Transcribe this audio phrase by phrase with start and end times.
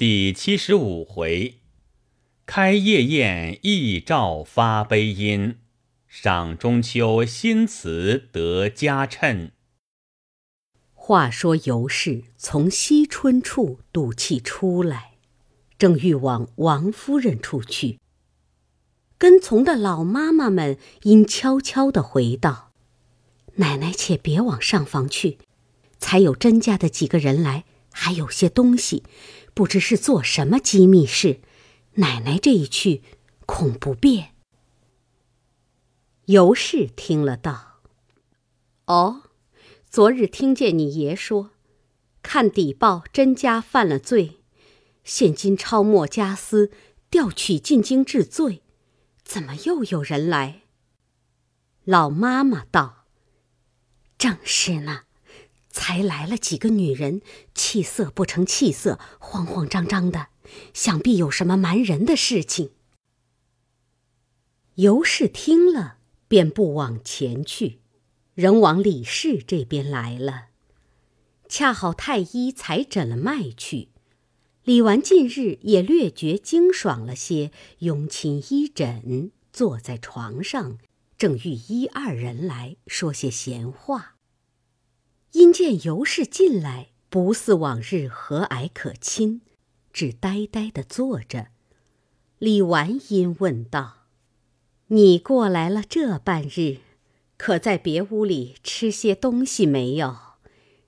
[0.00, 1.56] 第七十五回，
[2.46, 5.58] 开夜宴忆照发悲音，
[6.08, 9.50] 赏中秋新词得佳称。
[10.94, 15.16] 话说尤氏从惜春处赌气出来，
[15.76, 17.98] 正欲往王夫人处去，
[19.18, 22.72] 跟从的老妈妈们因悄悄的回道
[23.56, 25.36] ：“奶奶且别往上房去，
[25.98, 29.02] 才有甄家的几个人来，还有些东西。”
[29.54, 31.40] 不知是做什么机密事，
[31.94, 33.02] 奶奶这一去，
[33.46, 34.34] 恐不便。
[36.26, 37.80] 尤氏听了道
[38.86, 39.22] ：“哦，
[39.88, 41.50] 昨日听见你爷说，
[42.22, 44.40] 看底报甄家犯了罪，
[45.02, 46.70] 现今抄没家私，
[47.10, 48.62] 调取进京治罪，
[49.24, 50.62] 怎么又有人来？”
[51.84, 53.06] 老妈妈道
[54.16, 55.02] ：“正是呢。”
[55.70, 57.22] 才来了几个女人，
[57.54, 60.28] 气色不成气色，慌慌张张的，
[60.74, 62.72] 想必有什么瞒人的事情。
[64.74, 67.80] 尤氏听了，便不往前去，
[68.34, 70.48] 仍往李氏这边来了。
[71.48, 73.88] 恰好太医才诊了脉去，
[74.62, 80.78] 李纨近日也略觉精爽了些，拥亲依枕，坐在床上，
[81.18, 84.16] 正欲一二人来说些闲话。
[85.32, 89.42] 因见尤氏进来，不似往日和蔼可亲，
[89.92, 91.48] 只呆呆的坐着。
[92.38, 94.06] 李纨因问道
[94.88, 96.78] ：“你过来了这半日，
[97.36, 100.16] 可在别屋里吃些东西没有？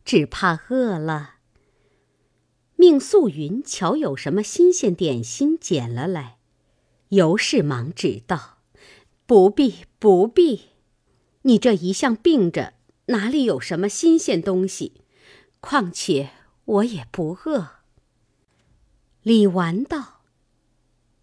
[0.04, 1.36] 只怕饿了。”
[2.74, 6.38] 命素云瞧有什么新鲜点心捡了来。
[7.10, 8.58] 尤氏忙指道
[9.24, 10.62] ：“不必，不必，
[11.42, 12.72] 你这一向病着。”
[13.12, 15.02] 哪里有什么新鲜东西？
[15.60, 16.30] 况且
[16.64, 17.68] 我也不饿。
[19.22, 20.22] 李纨道：“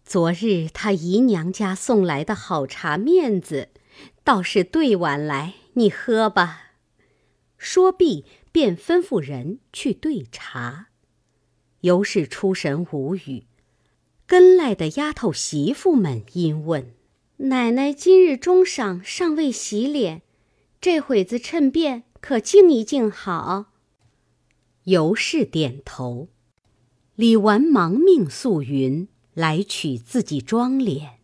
[0.06, 3.70] 昨日他姨娘家送来的好茶面子，
[4.22, 6.74] 倒是兑碗来，你喝吧。”
[7.58, 10.86] 说毕，便吩咐人去兑茶。
[11.80, 13.46] 尤氏出神无语，
[14.26, 16.94] 跟来的丫头媳妇们因问
[17.48, 20.22] ：“奶奶今日中晌尚未洗脸。”
[20.80, 23.66] 这会子趁便可静一静好。
[24.84, 26.28] 尤氏点头，
[27.16, 31.18] 李纨忙命素云来取自己妆脸。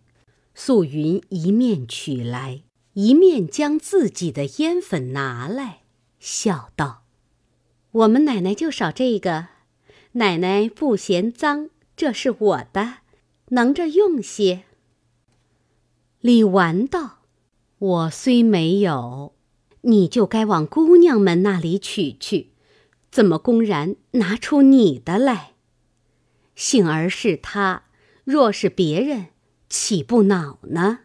[0.55, 2.63] 素云一面取来，
[2.93, 5.83] 一面将自己的烟粉拿来，
[6.19, 7.05] 笑道
[7.93, 9.49] ：“我们奶奶就少这个，
[10.13, 12.99] 奶奶不嫌脏，这是我的，
[13.49, 14.65] 能着用些。”
[16.21, 17.21] 李纨道
[17.79, 19.33] ：“我虽没有。”
[19.87, 22.51] 你就该往姑娘们那里取去，
[23.11, 25.53] 怎么公然拿出你的来？
[26.57, 27.85] 幸而是他，
[28.25, 29.29] 若是别人，
[29.69, 31.01] 岂不恼呢？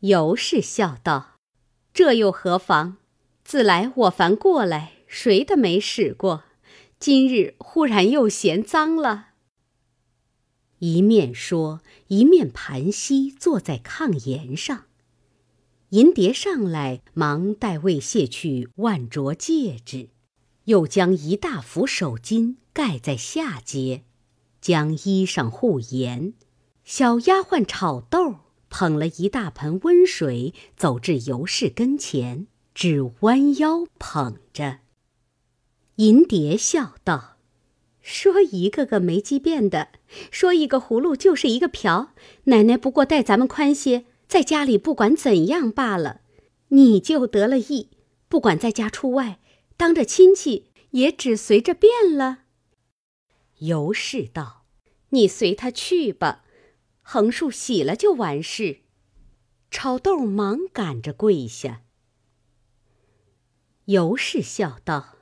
[0.00, 1.36] 尤氏笑道
[1.92, 2.96] ：“这又何妨？
[3.44, 6.44] 自来我凡过来，谁的没使过？
[6.98, 9.28] 今日忽然又嫌脏了。”
[10.80, 14.86] 一面说，一面盘膝坐在炕沿上。
[15.92, 20.08] 银蝶上来，忙带魏卸去万镯戒指，
[20.64, 24.04] 又将一大幅手巾盖在下阶，
[24.58, 26.32] 将衣裳护严。
[26.82, 28.36] 小丫鬟炒豆
[28.70, 34.78] 捧了一大盆温水，走至尤氏跟前，只弯腰捧着。
[35.96, 37.36] 银蝶笑道
[38.00, 39.88] ：“说一个个没机变的，
[40.30, 42.14] 说一个葫芦就是一个瓢。
[42.44, 46.22] 奶奶不过待咱们宽些。”在家里不管怎样罢了，
[46.68, 47.90] 你就得了意，
[48.30, 49.38] 不管在家出外，
[49.76, 52.44] 当着亲戚也只随着变了。
[53.58, 54.64] 尤氏道
[55.12, 56.46] ：“你随他去吧，
[57.02, 58.78] 横竖洗了就完事。”
[59.70, 61.82] 炒豆忙赶着跪下。
[63.84, 65.16] 尤氏笑道：“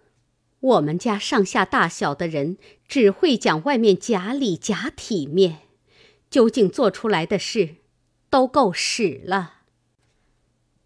[0.60, 5.63] 我们家上下大小的人，只会讲外面假里假体面，
[6.30, 7.78] 究竟做出来的事。”
[8.30, 9.62] 都够使了。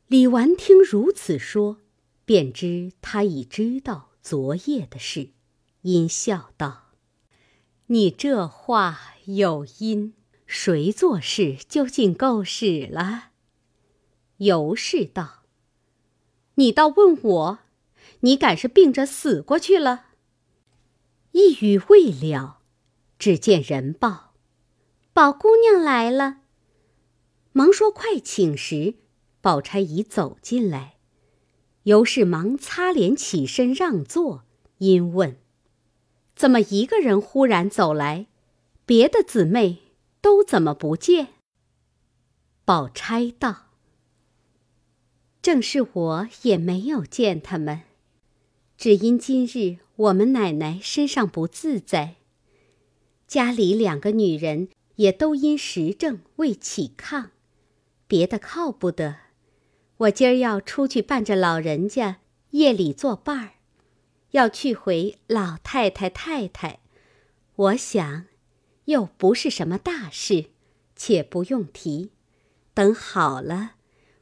[0.07, 1.79] 李纨听如此说，
[2.25, 5.31] 便知他已知道昨夜的事，
[5.83, 6.93] 因笑道
[7.89, 10.15] ：“你这话有因，
[10.47, 13.31] 谁做事究竟够使了？”
[14.39, 15.45] 尤氏道
[16.57, 17.59] ：“你倒问我，
[18.21, 20.07] 你敢是病着死过去了？”
[21.33, 22.61] 一语未了，
[23.19, 24.35] 只见人报
[25.13, 26.43] ：“宝姑娘来了。”
[27.57, 28.95] 忙说：“快请！”时，
[29.41, 30.97] 宝钗已走进来，
[31.85, 34.43] 尤氏忙擦脸起身让座，
[34.79, 35.39] 因问
[36.35, 38.27] ：“怎么一个人忽然走来，
[38.85, 39.79] 别的姊妹
[40.21, 41.29] 都怎么不见？”
[42.67, 43.67] 宝钗道
[45.41, 47.83] ：“正是我也没有见他们，
[48.77, 52.17] 只因今日我们奶奶身上不自在，
[53.29, 57.29] 家里两个女人也都因时症未起炕，
[58.07, 59.17] 别的靠不得。
[59.99, 62.19] 我今儿要出去伴着老人家
[62.51, 63.51] 夜里作伴儿，
[64.33, 66.81] 要去回老太太太太。
[67.57, 68.27] 我想，
[68.87, 70.47] 又不是什么大事，
[70.97, 72.11] 且不用提。”
[72.75, 73.75] 等好了，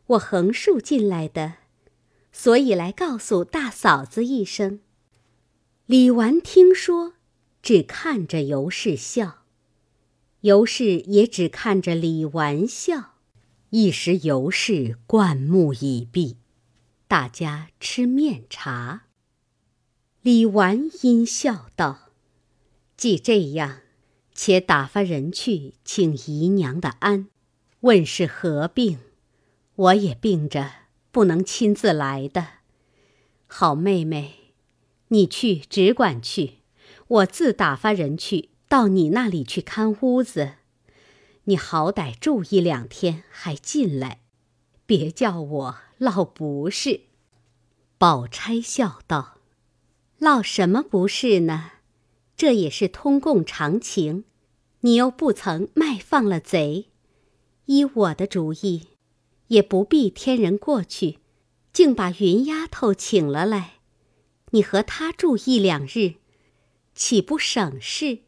[0.09, 1.55] 我横竖进来的，
[2.31, 4.81] 所以来告诉大嫂子一声。
[5.87, 7.15] 李纨听说，
[7.63, 9.45] 只看着尤氏笑，
[10.43, 13.12] 尤氏也只看着李纨笑。
[13.75, 16.37] 一时尤氏灌目已毕，
[17.09, 19.05] 大家吃面茶。
[20.21, 22.11] 李纨阴笑道
[22.99, 23.79] ：“既这样，
[24.35, 27.29] 且打发人去请姨娘的安。”
[27.81, 28.99] 问是何病，
[29.75, 30.71] 我也病着，
[31.11, 32.47] 不能亲自来的。
[33.47, 34.53] 好妹妹，
[35.09, 36.59] 你去只管去，
[37.09, 40.57] 我自打发人去到你那里去看屋子。
[41.45, 44.21] 你好歹住一两天，还进来，
[44.87, 47.01] 别叫我落不是。
[47.99, 49.39] 宝钗笑道
[50.19, 51.73] ：“落什么不是呢？
[52.37, 54.25] 这也是通共常情。
[54.81, 56.91] 你又不曾卖放了贼。”
[57.67, 58.89] 依我的主意，
[59.49, 61.19] 也不必添人过去，
[61.73, 63.81] 竟把云丫头请了来，
[64.51, 66.15] 你和她住一两日，
[66.95, 68.21] 岂不省事？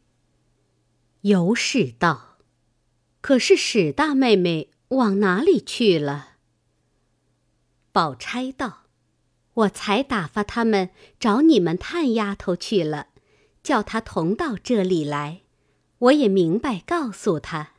[1.22, 2.33] 尤氏道
[3.24, 6.34] ：“可是史大妹妹往哪里去了？”
[7.90, 8.82] 宝钗道
[9.64, 13.06] ：“我才打发他们找你们探丫头去了，
[13.62, 15.40] 叫她同到这里来，
[15.96, 17.70] 我也明白告诉她。”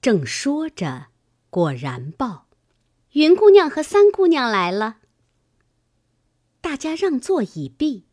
[0.00, 1.06] 正说着，
[1.50, 2.46] 果然报，
[3.14, 4.98] 云姑娘和三姑娘来了。
[6.60, 8.04] 大家让座已毕，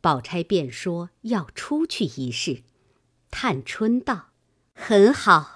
[0.00, 2.62] 宝钗便说要出去一事。
[3.32, 4.28] 探春道
[4.72, 5.55] ：“很好，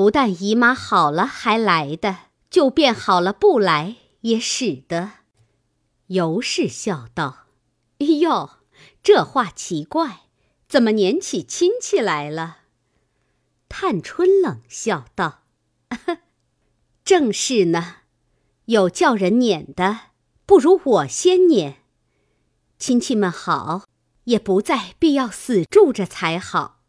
[0.00, 2.16] 不但姨妈好了还来的，
[2.48, 5.10] 就便好了不来也使得。”
[6.08, 7.48] 尤氏笑道
[8.22, 8.60] ：“哟，
[9.02, 10.22] 这话奇怪，
[10.66, 12.60] 怎么撵起亲戚来了？”
[13.68, 15.42] 探春冷笑道
[17.04, 17.96] ：“正是呢，
[18.64, 19.98] 有叫人撵的，
[20.46, 21.82] 不如我先撵。
[22.78, 23.84] 亲戚们好，
[24.24, 26.80] 也不再必要死住着才好。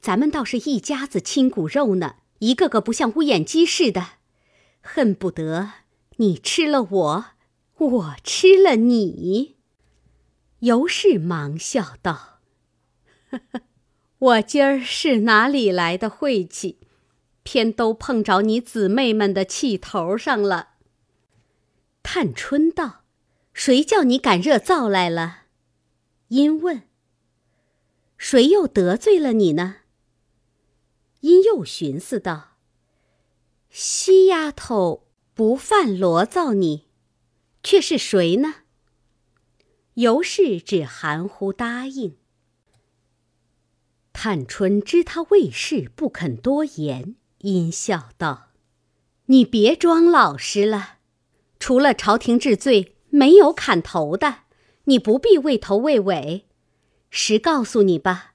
[0.00, 4.18] 咱们倒是一家子亲骨肉呢，一个个不像乌眼鸡似的，
[4.82, 5.70] 恨不得
[6.16, 7.24] 你吃了我，
[7.78, 9.56] 我吃了你。”
[10.60, 12.40] 尤氏忙笑道
[13.30, 13.60] ：“呵呵。”
[14.20, 16.76] 我今儿是哪里来的晦气，
[17.42, 20.74] 偏都碰着你姊妹们的气头上了。
[22.02, 23.04] 探春道
[23.54, 25.44] ：“谁叫你赶热灶来了？”
[26.28, 26.82] 因问
[28.18, 29.76] ：“谁又得罪了你呢？”
[31.20, 32.56] 因又寻思道
[33.70, 36.86] ：“西丫头不犯罗造你，
[37.62, 38.56] 却是谁呢？”
[39.94, 42.16] 尤氏只含糊答应。
[44.12, 48.48] 探春知他未事，不肯多言，阴笑道
[49.26, 50.98] ：“你别装老实了，
[51.58, 54.44] 除了朝廷治罪，没有砍头的，
[54.84, 56.46] 你不必畏头畏尾。
[57.10, 58.34] 实告诉你吧，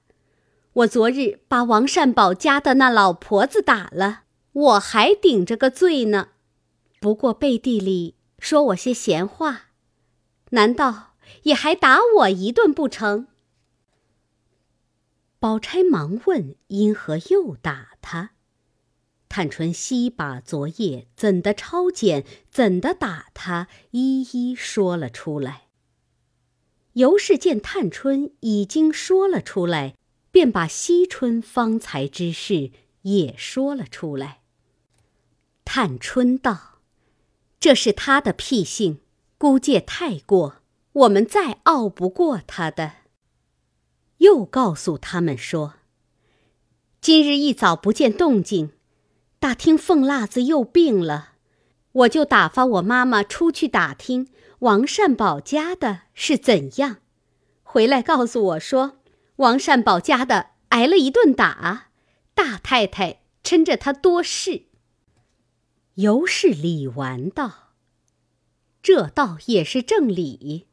[0.76, 6.32] 我昨日把王善保家的那老婆子打了，我还顶着个罪呢。
[7.00, 9.70] 不过背地里说我些闲话，
[10.50, 11.14] 难道
[11.44, 13.28] 也还打我一顿不成？”
[15.40, 18.32] 宝钗忙问：“因何又打他？”
[19.30, 25.68] 探春悉把昨夜怎的抄检，怎的打他，一一说了出来。
[26.92, 29.94] 尤氏见探春已经说了出来，
[30.36, 34.40] 便把惜春方才之事也说了出来。
[35.64, 36.80] 探春道
[37.58, 39.00] ：“这是他的癖性，
[39.38, 40.56] 姑借太过，
[40.92, 42.96] 我们再拗不过他的。”
[44.20, 45.76] 又告诉他们说
[47.00, 48.72] ：“今日一早不见动静，
[49.38, 51.30] 打听凤辣子又病了，
[51.92, 54.28] 我就打发我妈妈出去打听
[54.58, 56.98] 王善保家的是怎样，
[57.62, 58.98] 回来告诉我说，
[59.36, 61.90] 王善保家的挨了一顿打，
[62.34, 64.66] 大太太趁着他多事。”
[65.96, 67.72] 尤氏李纨道
[68.82, 70.68] ：“这倒也是正理。”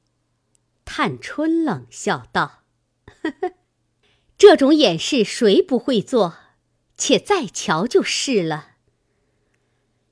[0.86, 2.64] 探春冷笑道。
[3.06, 3.54] 呵 呵
[4.38, 6.38] 这种演示谁不会做？
[6.98, 8.72] 且再瞧就是了。”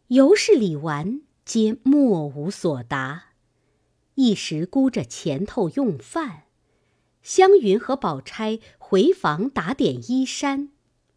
[0.08, 3.34] 尤氏、李纨皆莫无所答，
[4.16, 6.44] 一时顾着前头用饭。
[7.24, 10.72] 湘云和宝钗回房打点衣衫，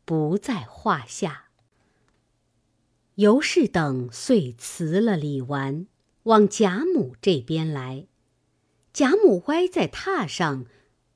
[0.05, 1.45] 不在话下。
[3.17, 5.87] 尤氏等遂辞了李纨，
[6.25, 8.07] 往贾母这边来。
[8.93, 10.67] 贾母歪在榻上，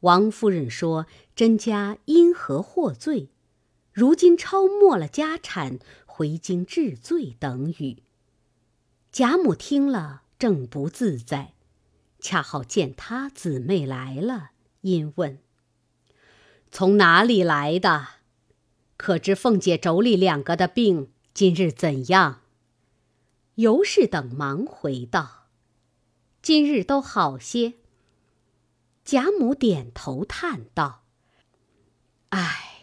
[0.00, 3.30] 王夫人说：“甄家因何获罪？
[3.92, 5.78] 如今抄没了家产。”
[6.18, 8.02] 回京治罪等语，
[9.12, 11.54] 贾母听了正不自在，
[12.18, 15.38] 恰好见她姊妹来了，因问
[16.70, 18.06] ：“从哪里来的？
[18.97, 22.42] 可知凤姐妯娌两个的病今日怎样？”
[23.56, 25.49] 尤氏等忙回道
[26.42, 27.75] ：“今日都好些。”
[29.04, 31.04] 贾母点头叹道
[32.30, 32.82] ：“唉，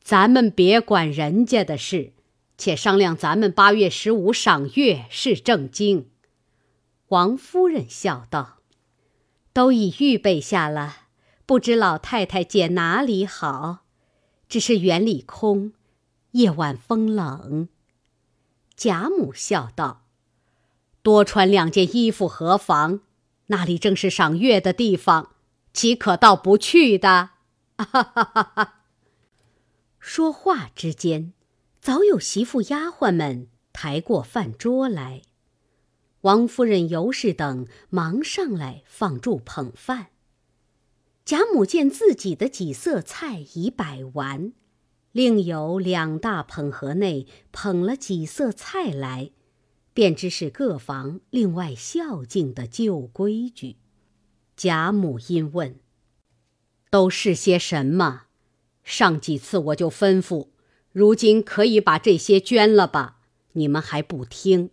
[0.00, 2.12] 咱们别管人家的事。”
[2.60, 6.10] 且商量咱们八月十五赏月是正经。
[7.06, 8.57] 王夫人笑道
[9.58, 11.08] ：“都已预备下了，
[11.44, 13.80] 不知老太太拣哪里好？
[14.48, 15.72] 只是园里空，
[16.30, 17.68] 夜晚风冷。”
[18.76, 20.04] 贾母笑道
[21.02, 23.00] ：“多穿两件衣服何妨？
[23.48, 25.32] 那里正是赏月的地方，
[25.72, 27.30] 岂可到不去的？”
[27.78, 28.74] 哈哈哈哈！
[29.98, 31.32] 说话之间。
[31.80, 35.22] 早有媳妇丫鬟们抬过饭桌来，
[36.22, 40.08] 王夫人、尤氏等忙上来放住捧饭。
[41.24, 44.52] 贾母见自己的几色菜已摆完，
[45.12, 49.30] 另有两大捧盒内捧了几色菜来，
[49.92, 53.76] 便知是各房另外孝敬的旧规矩。
[54.56, 55.78] 贾母因问
[56.90, 58.22] ：“都是些什么？
[58.82, 60.48] 上几次我就吩咐。”
[60.90, 63.18] 如今可以把这些捐了吧？
[63.52, 64.70] 你们还不听，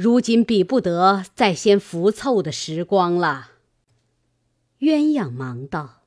[0.00, 3.50] 如今比不得再先浮凑的时光了。
[4.78, 6.04] 鸳鸯忙道：“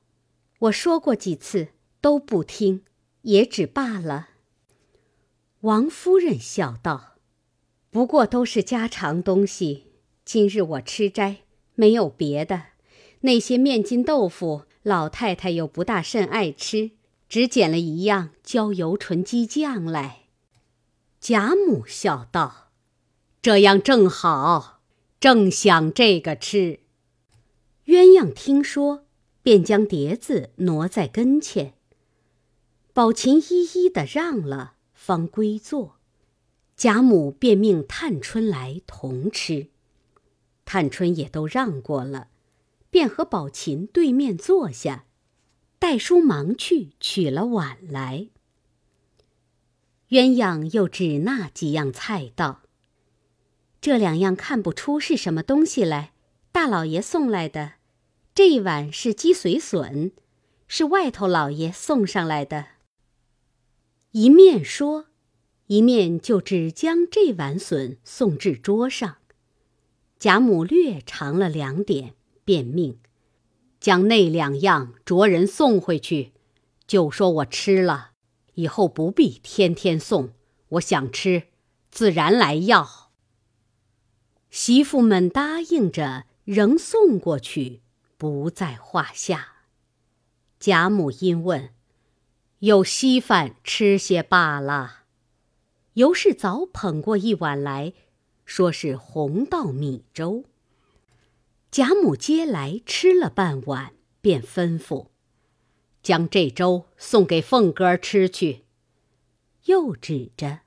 [0.60, 1.68] 我说过几次
[2.00, 2.84] 都不听，
[3.20, 4.30] 也只罢了。”
[5.60, 7.16] 王夫人笑道
[7.92, 9.88] ：“不过都是家常东西，
[10.24, 11.42] 今日我吃斋，
[11.74, 12.62] 没有别的。
[13.20, 16.92] 那些面筋豆腐，老太太又不大甚爱吃。”
[17.28, 20.24] 只捡了一样浇油醇鸡酱来，
[21.20, 22.61] 贾母笑道
[23.42, 24.80] ：“这样正好，
[25.18, 26.78] 正想这个吃。”
[27.86, 29.04] 鸳鸯听说，
[29.42, 31.74] 便将碟子挪在跟前。
[32.92, 35.96] 宝琴一一的让了，方归坐。
[36.76, 39.70] 贾母便命探春来同吃，
[40.64, 42.28] 探春也都让过了，
[42.90, 45.06] 便和宝琴对面坐下。
[45.80, 48.28] 黛叔忙去取了碗来。
[50.10, 52.61] 鸳鸯又指那几样菜道
[53.92, 56.14] ：“这两样看不出是什么东西来，
[56.50, 57.72] 大老爷送来的。
[58.34, 60.12] 这一碗是鸡髓笋，
[60.66, 62.68] 是外头老爷送上来的。”
[64.12, 65.08] 一面说，
[65.66, 69.18] 一面就只将这碗笋送至桌上。
[70.18, 72.14] 贾母略尝了两点，
[72.46, 72.98] 便命。
[73.78, 76.32] 将那两样着人送回去，
[76.86, 78.12] 就说我吃了，
[78.54, 80.30] 以后不必天天送。
[80.70, 81.42] 我想吃，
[81.90, 83.01] 自然来要。
[84.52, 87.80] 媳妇们答应着，仍送过去，
[88.18, 89.64] 不在话下。
[90.60, 91.70] 贾母因问
[92.60, 95.04] ：“有稀饭吃些罢了。”
[95.94, 97.94] 尤氏早捧过一碗来，
[98.44, 100.44] 说是红稻米粥。
[101.70, 105.06] 贾母接来吃了半碗，便吩咐
[106.02, 108.66] ：“将这粥送给凤哥吃去。”
[109.64, 110.60] 又指着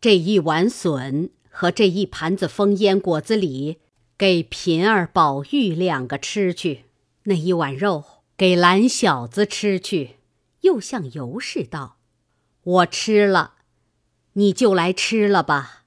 [0.00, 3.78] 这一碗笋和这一盘子风烟果子里，
[4.16, 6.84] 给平儿、宝玉两个吃去。
[7.24, 8.04] 那一碗肉
[8.36, 10.16] 给懒小子吃去。
[10.62, 11.98] 又向尤氏道
[12.62, 13.54] ：“我吃了，
[14.32, 15.84] 你就来吃了吧。”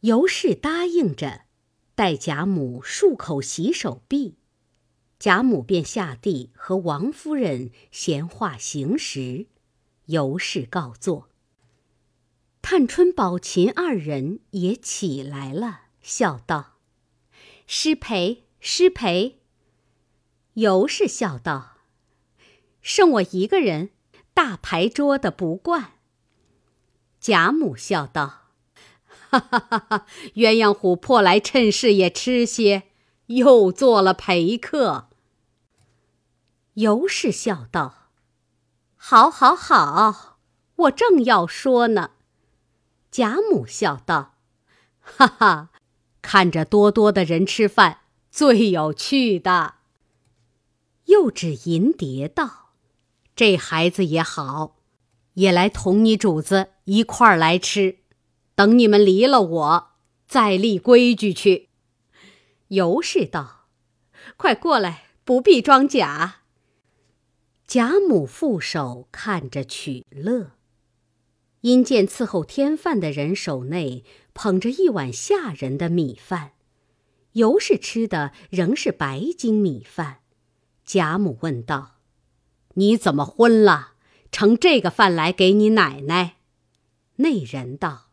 [0.00, 1.42] 尤氏答应着。
[1.96, 4.36] 待贾母漱口洗手毕，
[5.18, 9.48] 贾母便下地和王夫人闲话行时，
[10.06, 11.29] 尤氏告坐。
[12.62, 16.76] 探春、宝琴二人也起来了，笑道
[17.66, 19.40] ：“失陪，失陪。”
[20.54, 21.78] 尤氏笑道
[22.80, 23.90] ：“剩我一个人，
[24.34, 25.94] 大牌桌的不惯。”
[27.18, 28.52] 贾母笑道。
[29.30, 29.78] 哈哈哈！
[29.78, 32.84] 哈鸳鸯琥珀来趁势也吃些，
[33.26, 35.08] 又做了陪客。
[36.74, 38.10] 尤氏笑道
[38.96, 40.38] ：“好，好，好，
[40.76, 42.12] 我正要说呢。”
[43.10, 44.36] 贾母笑道
[45.00, 45.70] ：“哈哈，
[46.22, 49.74] 看着多多的人吃饭最有趣的。”
[51.06, 52.70] 又指银蝶道
[53.34, 54.76] ：“这孩子也好，
[55.34, 57.98] 也来同你主子一块儿来吃。
[58.54, 59.90] 等你们离了我，
[60.28, 61.70] 再立规矩去。”
[62.68, 63.66] 尤氏道
[64.36, 66.42] ：“快过来，不必装假。”
[67.66, 70.52] 贾母负手看着取乐，
[71.62, 76.52] 因见伺候添饭的人手内捧着一碗下人的米饭，
[77.32, 80.20] 尤氏吃的仍是白金米饭。
[80.84, 81.96] 贾母问道
[82.74, 83.92] ：“你怎么昏了？
[84.32, 86.36] 盛这个饭来给你奶奶。”
[87.16, 88.08] 那人道：“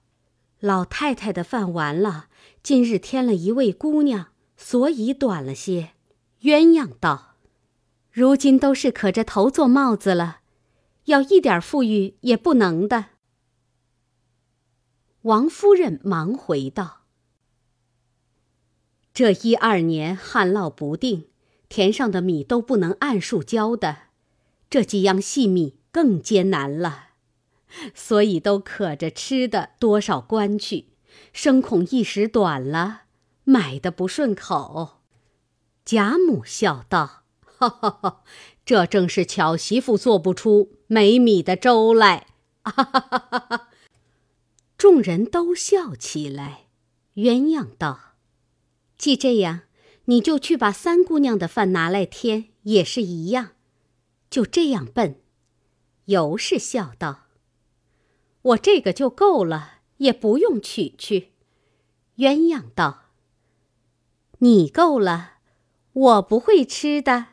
[0.59, 2.27] 老太太的饭完了，
[2.61, 4.27] 今日添了一位姑娘。”
[4.59, 5.91] 所以短了些，
[6.41, 7.35] 鸳鸯道
[8.11, 10.39] ：“如今都是可着头做帽子了，
[11.05, 13.05] 要一点富裕也不能的。”
[15.27, 17.01] 王夫人忙回道
[19.13, 21.25] ：“这一二年旱涝不定，
[21.67, 24.03] 田上的米都不能按数交的，
[24.69, 27.09] 这几样细米更艰难了，
[27.93, 30.93] 所以都可着吃的多少关去，
[31.33, 33.01] 生恐一时短了。”
[33.43, 35.01] 买的不顺口，
[35.83, 38.23] 贾母笑道：“哈哈哈，
[38.65, 42.27] 这正是巧媳妇做不出没米的粥来。”
[42.63, 43.66] 哈哈哈哈哈！
[44.87, 46.67] 众人都笑起来。
[47.15, 48.13] 鸳鸯道
[48.97, 49.63] ：“既这样，
[50.05, 53.51] 你就去把三姑娘的饭拿来添，也是一样。
[54.29, 55.19] 就这样笨。”
[56.07, 57.25] 尤氏笑道
[58.41, 61.33] ：“我这个就够了，也不用取去。”
[62.15, 63.09] 鸳鸯道。
[64.37, 65.39] 你够了，
[65.91, 67.25] 我不会吃的。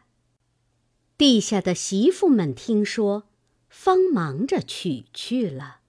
[1.17, 3.29] 地下的媳妇们听说，
[3.69, 5.83] 方忙着取去了。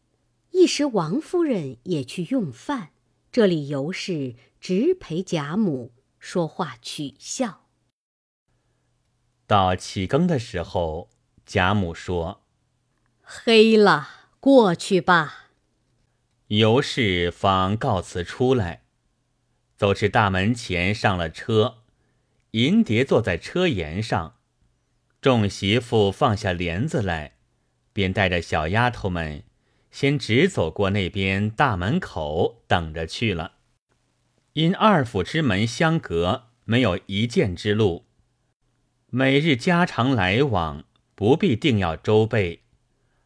[0.55, 2.91] 一时王夫人也去用饭，
[3.29, 7.65] 这里尤氏直陪贾母说话取笑。
[9.45, 11.09] 到起更的时候，
[11.45, 12.45] 贾母说
[13.21, 14.07] ：“黑了，
[14.39, 15.49] 过去吧。”
[16.47, 18.83] 尤氏方告辞出来。
[19.75, 21.79] 走至大门前，上了车，
[22.51, 24.37] 银蝶坐在车沿上，
[25.19, 27.35] 众媳妇放下帘子来，
[27.91, 29.43] 便带着小丫头们，
[29.95, 33.53] 先直走过那边大门口等着去了。
[34.51, 38.03] 因二府之门相隔，没有一箭之路，
[39.09, 40.83] 每日家常来往，
[41.15, 42.63] 不必定要周备，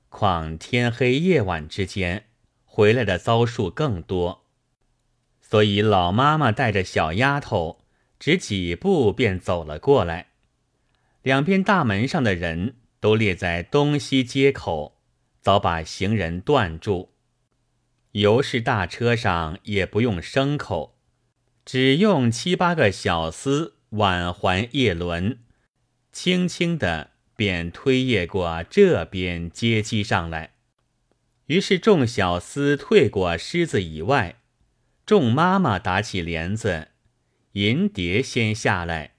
[0.09, 2.25] 况天黑夜晚之间，
[2.65, 4.45] 回来的遭数更多。
[5.41, 7.79] 所以老妈妈带着小丫头，
[8.19, 10.27] 只几步便走了过来。
[11.23, 14.98] 两边大门上的人都列在东西街口，
[15.41, 17.13] 早把行人断住。
[18.13, 20.97] 尤氏大车上也不用牲口，
[21.65, 25.39] 只用七八个小厮挽环叶轮，
[26.11, 30.53] 轻轻的便推曳过这边阶梯上来。
[31.45, 34.35] 于是众小厮退过狮子以外。
[35.05, 36.89] 众妈妈打起帘子，
[37.53, 39.15] 银蝶先下来，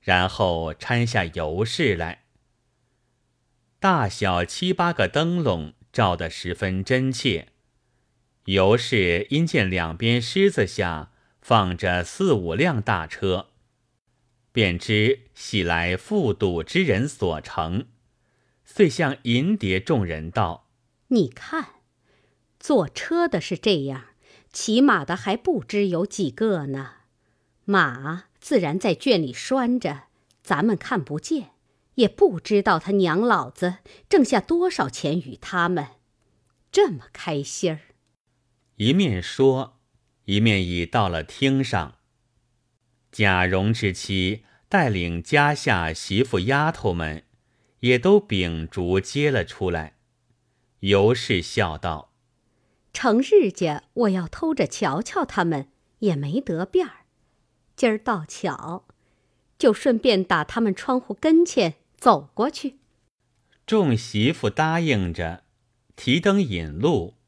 [0.00, 2.24] 然后搀下尤氏来。
[3.80, 7.48] 大小七八个灯笼照得十分真切。
[8.46, 13.48] 尤氏因见两边狮子下放着四五辆大车，
[14.52, 17.86] 便知喜来复赌之人所乘，
[18.64, 20.68] 遂向银蝶众人道
[21.08, 21.74] ：“你看，
[22.58, 24.06] 坐车的是这样。”
[24.50, 26.92] 骑马的还不知有几个呢，
[27.66, 30.04] 马自然在圈里拴着，
[30.42, 31.50] 咱们看不见，
[31.98, 35.88] 也不知道他娘老子挣下多少钱与他们，
[36.70, 37.80] 这么开心儿。
[38.76, 39.80] 一面说，
[40.26, 41.96] 一面已到了厅上。
[43.10, 47.24] 贾蓉之妻带领家下媳妇丫头们，
[47.80, 49.96] 也都秉烛接了出来。
[50.80, 52.12] 尤氏笑道。
[52.92, 57.06] 成日家我要偷着瞧瞧他们，也没得便儿。
[57.74, 58.86] 今儿倒巧，
[59.58, 62.78] 就顺便打他们窗户跟前走过去。
[63.66, 65.44] 众媳妇答应着，
[65.94, 67.18] 提灯引路。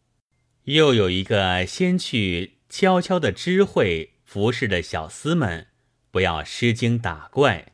[0.64, 5.66] 又有一个先去悄悄的知会服侍的小厮们，
[6.10, 7.72] 不要失惊打怪。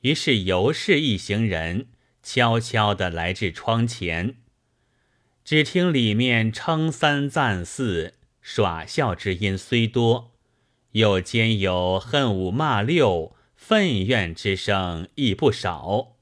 [0.00, 1.86] 于是尤氏一行人
[2.22, 4.36] 悄悄的来至窗前。
[5.44, 10.32] 只听里面称三赞四、耍笑之音虽多，
[10.92, 13.36] 又兼有恨五骂六、
[13.68, 16.18] 愤怨之声亦不少。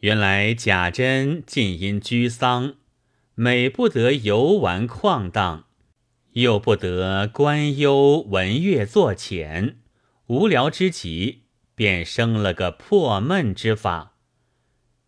[0.00, 2.74] 原来贾珍尽因居丧，
[3.36, 5.66] 每不得游玩旷荡，
[6.32, 9.78] 又不得观幽闻乐作浅，
[10.26, 11.44] 无聊之极，
[11.76, 14.16] 便生了个破闷之法。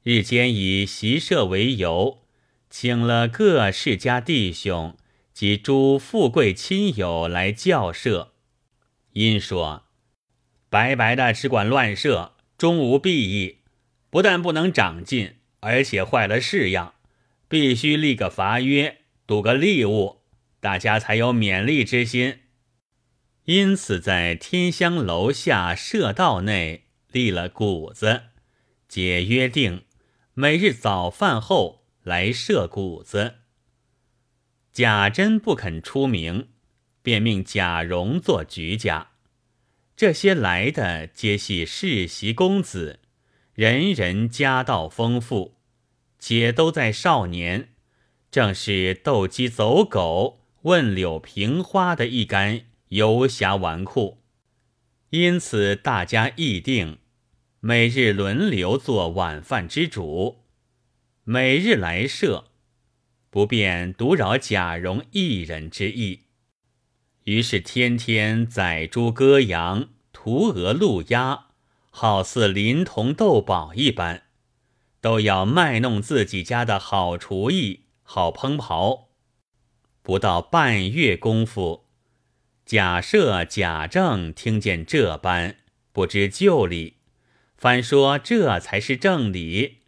[0.05, 2.21] 日间以习社为由，
[2.71, 4.97] 请了各世家弟兄
[5.35, 8.35] 及诸富贵亲友来教社。
[9.15, 9.87] 因说
[10.71, 13.59] ：“白白的只管乱射，终无裨益。
[14.09, 16.95] 不但不能长进，而且坏了式样。
[17.49, 20.23] 必须立个罚约，赌个利物，
[20.61, 22.43] 大家才有勉励之心。
[23.45, 28.23] 因此，在天香楼下射道内立了谷子，
[28.89, 29.83] 解约定，
[30.35, 33.35] 每日早饭后来射谷子。
[34.73, 36.49] 贾珍不肯出名。”
[37.03, 39.10] 便命贾蓉做局家，
[40.01, 43.01] 这些来的皆系世袭公子，
[43.53, 45.57] 人人家道丰富，
[46.19, 47.69] 且都在少年，
[48.31, 54.17] 正是斗鸡走狗、问柳平花的一干游侠纨绔。
[55.11, 56.97] 因此大家议定，
[57.61, 60.45] 每日轮流做晚饭之主，
[61.25, 62.47] 每日来设，
[63.29, 66.21] 不便独扰贾蓉一人之意。
[67.25, 71.49] 于是天天宰猪割羊、屠鹅鹿鸭，
[71.91, 74.25] 好似临潼斗宝一般，
[75.01, 79.07] 都要卖弄自己家的好厨艺、好烹刨。
[80.03, 81.85] 不到半月功夫，
[82.65, 85.57] 贾赦、贾政听见这般，
[85.93, 86.97] 不知就理，
[87.57, 89.81] 反说这才是正理。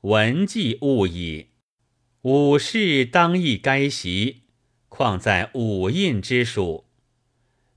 [0.00, 1.48] 文纪勿矣，
[2.22, 4.41] 武士当亦该习。
[4.94, 6.84] 况在五印之属，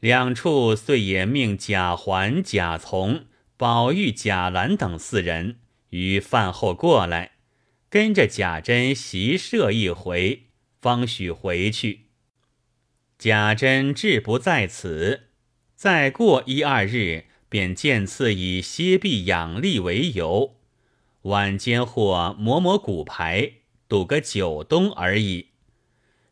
[0.02, 5.60] 两处遂也命贾环、贾从、宝玉、贾兰等四人
[5.92, 7.38] 于饭后过来，
[7.90, 10.48] 跟着贾珍习射一回，
[10.82, 12.08] 方许回去。
[13.18, 15.30] 贾珍志不在此，
[15.74, 20.58] 再过一二日，便见次以歇臂养力为由，
[21.22, 23.54] 晚间或磨磨骨牌，
[23.88, 25.52] 赌个九东而已。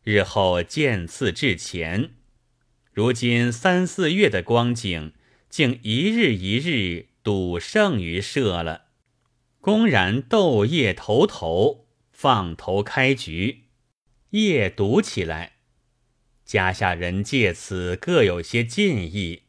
[0.04, 2.10] 日后渐次至前，
[2.92, 5.14] 如今三四月的光景，
[5.48, 8.88] 竟一日一日赌胜于社了。
[9.62, 13.64] 公然斗夜头头，放头开局，
[14.30, 15.54] 夜赌起来，
[16.44, 19.44] 家下人借此各有些进意，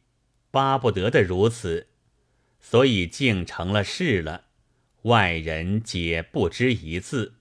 [0.50, 1.88] 巴不得的如此，
[2.58, 4.46] 所以竟成了事了。
[5.02, 7.35] 外人皆不知一字。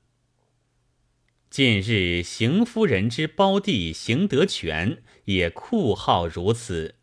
[1.56, 6.96] 近日，邢夫人之胞弟邢德全也酷好如此，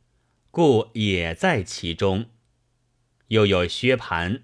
[0.50, 2.26] 故也在其中。
[3.28, 4.42] 又有薛蟠，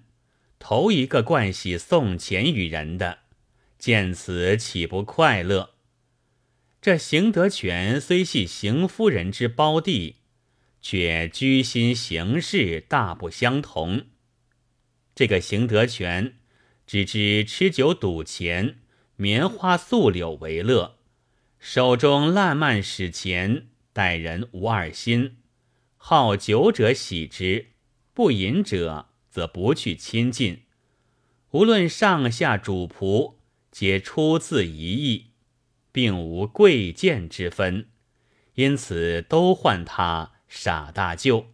[0.59, 3.19] 头一个惯喜送钱与人的，
[3.79, 5.75] 见此岂不快乐？
[6.81, 10.15] 这邢德全虽系邢夫人之胞弟，
[10.81, 14.07] 却居心行事大不相同。
[15.15, 16.39] 这个邢德全
[16.87, 18.79] 只知吃酒赌钱。
[19.21, 21.01] 棉花素柳为乐，
[21.59, 25.39] 手中烂漫使钱，待人无二心。
[25.97, 27.71] 好酒者喜之，
[28.15, 30.63] 不饮者则不去亲近。
[31.51, 33.39] 无论上下主仆，
[33.73, 35.33] 皆出自一意，
[35.91, 37.89] 并无贵贱之分，
[38.55, 41.49] 因此都唤他傻大舅。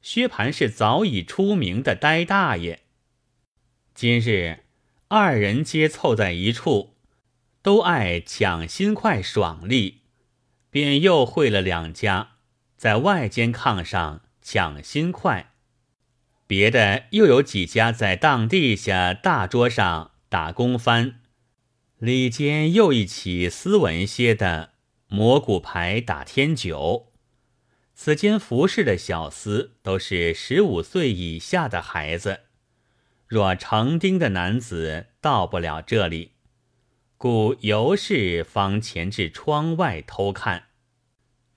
[0.00, 2.80] 薛蟠是早已出名的呆大爷，
[3.94, 4.60] 今日。
[5.14, 6.94] 二人皆凑在一处，
[7.60, 10.04] 都爱抢新快爽利，
[10.70, 12.36] 便又会了两家，
[12.78, 15.52] 在外间炕上抢新快。
[16.46, 21.20] 别的又有几家在当地下大桌上打工翻，
[21.98, 24.70] 里间又一起斯文些的
[25.08, 27.12] 蘑菇牌打天九。
[27.94, 32.44] 此间服侍的小厮都是十五岁以下的孩子。
[33.32, 36.32] 若成丁的男子到不了这里，
[37.16, 40.64] 故尤氏方前至窗外偷看。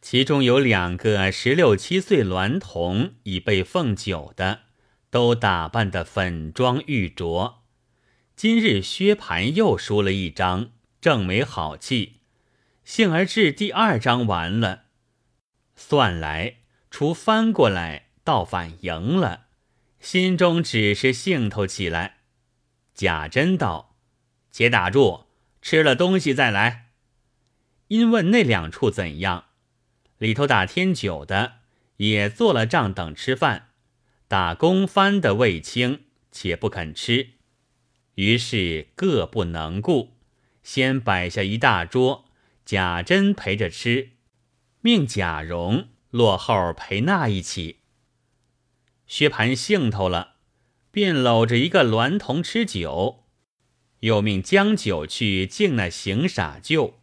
[0.02, 4.62] 其中有两个十六七岁娈童已被奉酒的，
[5.10, 7.56] 都打扮得粉妆玉琢。
[8.38, 10.70] 今日薛蟠又输了一张，
[11.02, 12.22] 正没好气，
[12.86, 14.84] 幸而至第二张完了，
[15.76, 16.60] 算来
[16.90, 19.45] 除翻过来，倒反赢了。
[20.06, 22.18] 心中只是兴头起来。
[22.94, 23.98] 贾珍道
[24.54, 25.26] ：“且打住，
[25.64, 26.92] 吃了东西再来。”
[27.90, 29.46] 因问那两处怎样，
[30.20, 31.54] 里头打天九的
[31.98, 33.70] 也做了账等吃饭，
[34.28, 37.30] 打工番的未清，且不肯吃。
[38.14, 40.14] 于是各不能顾，
[40.62, 42.26] 先摆下一大桌，
[42.64, 44.12] 贾珍陪着吃，
[44.82, 47.80] 命贾蓉落后陪那一起。
[49.08, 50.36] 薛蟠兴头了，
[50.92, 53.24] 便搂着一个娈童吃酒，
[54.00, 57.00] 又命将酒去敬那行傻舅。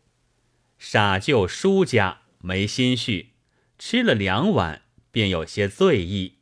[0.78, 3.34] 傻舅叔家没心绪，
[3.78, 6.38] 吃了两碗，便有些醉意，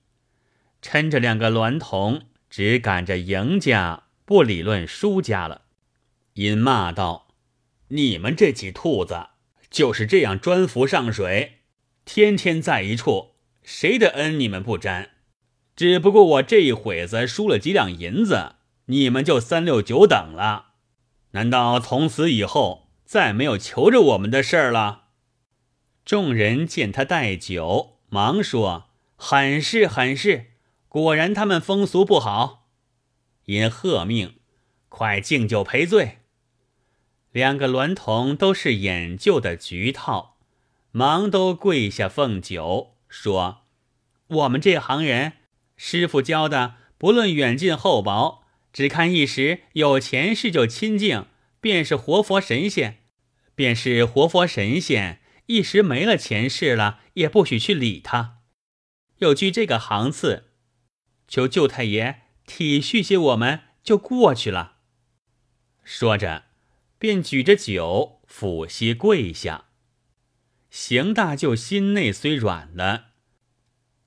[0.81, 5.62] 趁着两个娈童，只赶着赢家，不理论输家了。
[6.35, 7.35] 因骂道
[7.88, 9.29] ：“你们这几兔子，
[9.70, 11.59] 就是这样专服上水，
[12.07, 15.11] 天天在一处，谁的恩你们不沾？
[15.81, 20.73] 只不过我这一会子输了几两银子，你们就三六九等了。
[21.31, 25.05] 难道从此以后？”再没有求着我们的事儿了。
[26.05, 30.51] 众人见他带酒，忙说：“很是很是，
[30.87, 32.69] 果然他们风俗不好。”
[33.47, 34.35] 因喝命，
[34.90, 36.19] 快敬酒赔罪。
[37.33, 40.37] 两个娈童都是演旧的局套，
[40.93, 43.62] 忙都跪下奉酒，说
[44.29, 45.33] ：“我们这行人，
[45.83, 51.25] 师傅教的，不论远近厚薄，只看一时有前世就亲近，
[51.59, 52.99] 便是活佛神仙。”
[53.57, 58.40] 便是活佛神仙，一时没了前世了，也不许去理他。
[59.19, 60.51] 有据这个行次，
[61.27, 64.77] 求舅太爷体恤些我们，就过去了。
[65.83, 66.45] 说着，
[66.99, 69.64] 便举着酒俯膝跪下。
[70.71, 73.10] 邢大舅心内虽软了，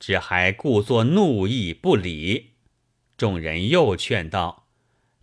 [0.05, 2.55] 只还故作怒意不理。
[3.15, 4.67] 众人又劝道：“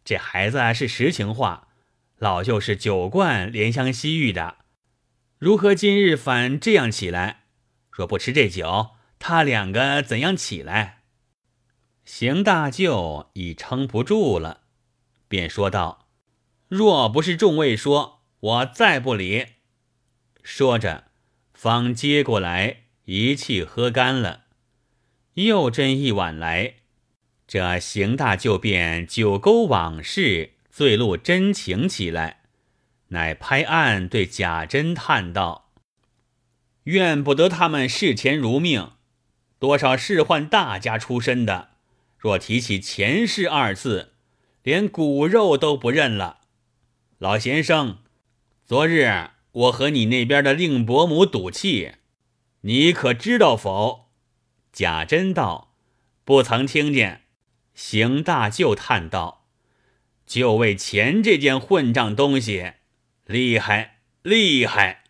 [0.07, 1.69] 这孩子是实情话。”
[2.17, 4.57] 老舅是酒惯怜香惜玉的，
[5.37, 7.43] 如何今日反这样起来？
[7.91, 11.03] 若不吃这酒，他两个怎样起来？
[12.07, 14.63] 邢大舅已撑不住了，
[15.29, 16.09] 便说道
[16.69, 19.47] ：“若不是众位说，我再不理。”
[20.43, 21.11] 说着，
[21.53, 24.40] 方接过来一气喝干了，
[25.35, 26.75] 又斟一碗来。
[27.47, 30.55] 这邢大舅便酒勾往事。
[30.71, 32.43] 醉露真情起来，
[33.09, 35.73] 乃拍案对贾珍叹道
[36.85, 38.93] ：“怨不得他们视钱如命，
[39.59, 41.71] 多少仕宦大家出身的，
[42.17, 44.13] 若提起前世二字，
[44.63, 46.39] 连骨肉都不认了。
[47.19, 47.99] 老先生，
[48.65, 51.95] 昨日我和你那边的令伯母赌气，
[52.61, 54.10] 你可知道否？”
[54.73, 55.75] 贾珍道
[56.25, 57.23] ：“不曾听见。”
[57.75, 59.49] 邢大舅叹道。
[60.27, 62.75] 就为钱这件混账东西，
[63.25, 65.03] 厉害厉害！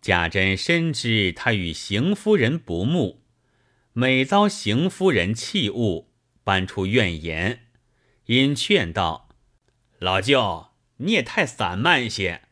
[0.00, 3.22] 贾珍深知他与邢夫人不睦，
[3.92, 6.10] 每遭邢夫人弃物，
[6.42, 7.66] 搬出怨言，
[8.26, 9.28] 因劝道
[10.00, 12.42] ：“老舅，你也太散漫些，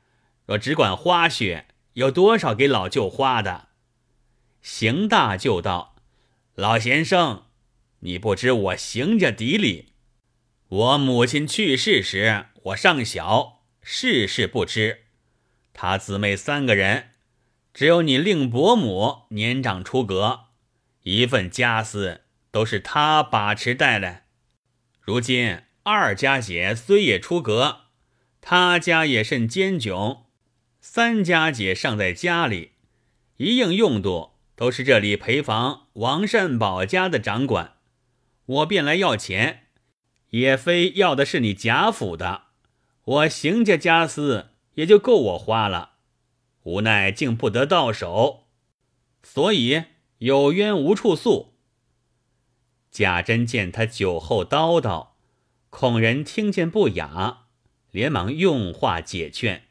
[0.47, 3.68] 若只管花絮，有多少给老舅花的？”
[4.63, 5.97] 邢大舅道
[6.55, 7.47] ：“老先生，
[8.01, 9.93] 你不知我邢家底里。”
[10.69, 15.07] 我母亲去世时，我尚小，事事不知。
[15.73, 17.13] 他姊妹三个人，
[17.73, 20.49] 只有你令伯母年长出阁，
[21.05, 24.27] 一份家私都是他把持带来。
[25.01, 27.85] 如今二家姐虽也出阁，
[28.43, 30.25] 他家也甚艰窘，
[30.83, 32.73] 三家姐尚在家里，
[33.39, 37.75] 一应用度都是这里陪房王善宝家的掌管。
[38.45, 39.67] 我便来要钱。
[40.31, 42.49] 也非要的是你贾府的，
[43.05, 45.93] 我邢家家私也就够我花了，
[46.65, 48.49] 无奈竟不得到手，
[49.23, 49.85] 所以
[50.19, 51.55] 有冤无处诉。
[52.91, 55.11] 贾珍见他酒后叨叨，
[55.71, 57.47] 恐人听见不雅，
[57.91, 59.69] 连忙用话解劝。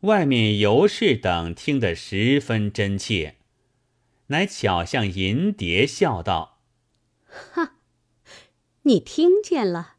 [0.00, 3.36] 外面尤氏等听得十分真切，
[4.34, 6.58] 乃巧向银蝶笑道
[7.24, 7.76] ：“哈。”
[8.82, 9.94] 你听见了，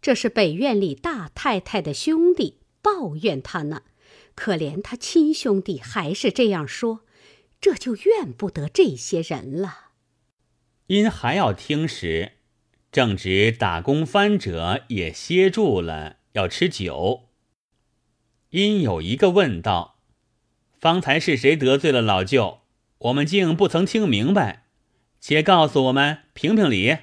[0.00, 3.82] 这是北院里大太太的兄弟抱怨他呢。
[4.36, 7.00] 可怜他亲兄弟还是这样说，
[7.60, 9.90] 这就怨不得这些人了。
[10.86, 12.34] 因还要听时，
[12.92, 17.28] 正值打工番者也歇住了，要吃酒。
[18.50, 19.98] 因有一个问道
[20.80, 22.61] ：“方才是谁得罪了老舅？
[23.02, 24.66] 我们竟不曾听明白，
[25.20, 26.98] 且告诉我们评评理。”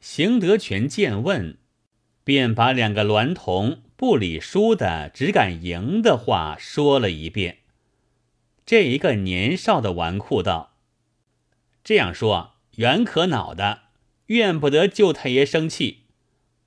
[0.00, 1.58] 邢德全见问，
[2.24, 7.58] 便把两个娈童不理输的只敢赢的话说了一遍。
[8.64, 10.76] 这一个年少的纨绔道
[11.82, 13.82] ：“这样说原可恼的，
[14.26, 16.04] 怨不得舅太爷生气。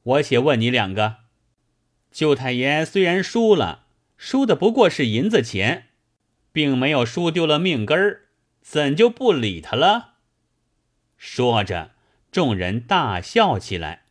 [0.03, 1.17] 我且问你两个：
[2.11, 3.85] 舅太爷虽然输了，
[4.17, 5.87] 输的不过是银子钱，
[6.51, 8.24] 并没有输丢了命根儿，
[8.67, 10.15] 怎就不理他了？”
[11.17, 11.91] 说着，
[12.31, 14.05] 众人大笑起来，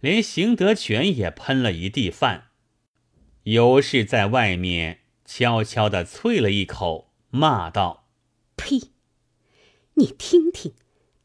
[0.00, 2.48] 连邢德全也喷了一地饭。
[3.42, 8.08] 尤氏在外面悄悄的啐了一口，骂道
[8.56, 8.90] ：“呸！
[9.94, 10.72] 你听听，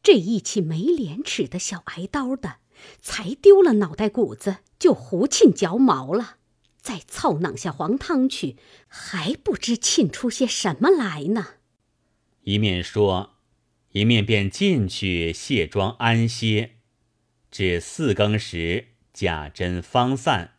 [0.02, 2.56] 这一起没廉耻的小挨刀的，
[3.00, 6.36] 才丢了脑袋骨子就胡沁嚼毛了，
[6.78, 11.54] 再凑囊下黄汤去，还不知沁出些什么来呢。”
[12.46, 13.34] 一面说，
[13.90, 16.76] 一面便进去卸妆安歇。
[17.50, 20.52] 至四更时，贾珍方散。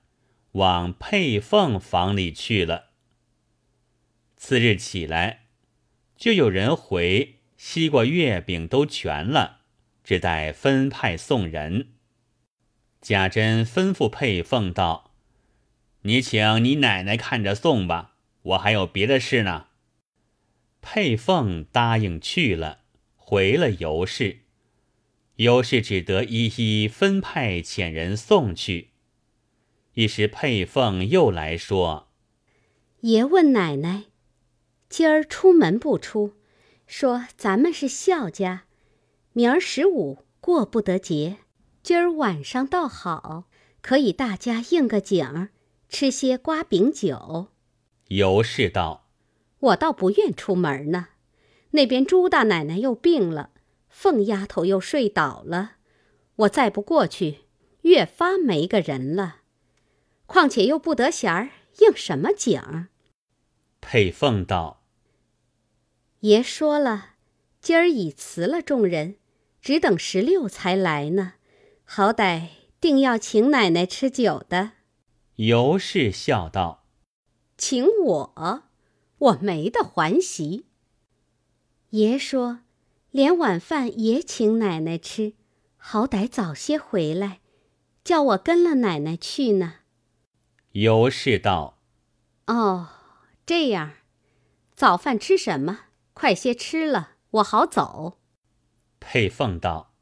[0.52, 2.88] 往佩凤房里去了。
[4.36, 5.46] 次日起来，
[6.18, 9.62] 就有人回西瓜、月饼都全了，
[10.04, 11.94] 只待分派送人。
[13.00, 15.14] 贾珍吩咐佩凤道
[16.04, 19.67] ：“你请你奶奶看着送吧，我还有别的事呢。”
[20.90, 22.80] 佩凤答应去了，
[23.18, 24.44] 回了尤氏。
[25.36, 28.92] 尤氏只得一一分派遣人送去。
[29.96, 32.08] 一时，佩凤又来说
[33.02, 34.06] ：“爷问奶奶，
[34.88, 36.36] 今儿出门不出？
[36.86, 38.64] 说咱们是孝家，
[39.34, 41.40] 明儿十五过不得节，
[41.84, 43.50] 今儿晚上倒好，
[43.82, 45.50] 可以大家应个景儿，
[45.90, 47.50] 吃些瓜饼酒。”
[48.08, 49.07] 尤氏道
[49.60, 51.10] ：“我倒不愿出门呢。
[51.72, 53.52] 那边朱大奶奶又病了，
[53.90, 55.78] 凤丫头又睡倒了，
[56.36, 57.46] 我再不过去，
[57.82, 59.42] 越发没个人了。”
[60.28, 62.88] 况且又不得闲儿，应什么景儿？
[63.80, 64.84] 佩凤道
[66.22, 67.12] ：“爷说了，
[67.62, 69.18] 今儿已辞了众人，
[69.62, 71.34] 只等十六才来呢。
[71.84, 72.48] 好歹
[72.82, 74.72] 定要请奶奶吃酒的。”
[75.38, 76.86] 尤氏笑道
[77.58, 78.64] ：“请我，
[79.18, 80.66] 我没得还席。
[81.92, 82.60] 爷说，
[83.12, 85.34] 连晚饭也请奶奶吃，
[85.78, 87.40] 好歹早些回来，
[88.04, 89.76] 叫我跟了奶奶去呢。”
[90.74, 91.82] 尤氏道
[92.46, 92.90] ：“哦，
[93.46, 93.94] 这样，
[94.76, 95.86] 早饭吃什么？
[96.14, 98.20] 快些吃了，我好走。”
[99.00, 99.94] 佩凤道：“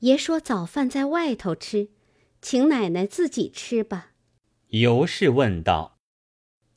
[0.00, 1.90] 爷说早饭在外头吃，
[2.40, 4.12] 请奶奶自己吃吧。”
[4.70, 5.98] 尤氏问道：“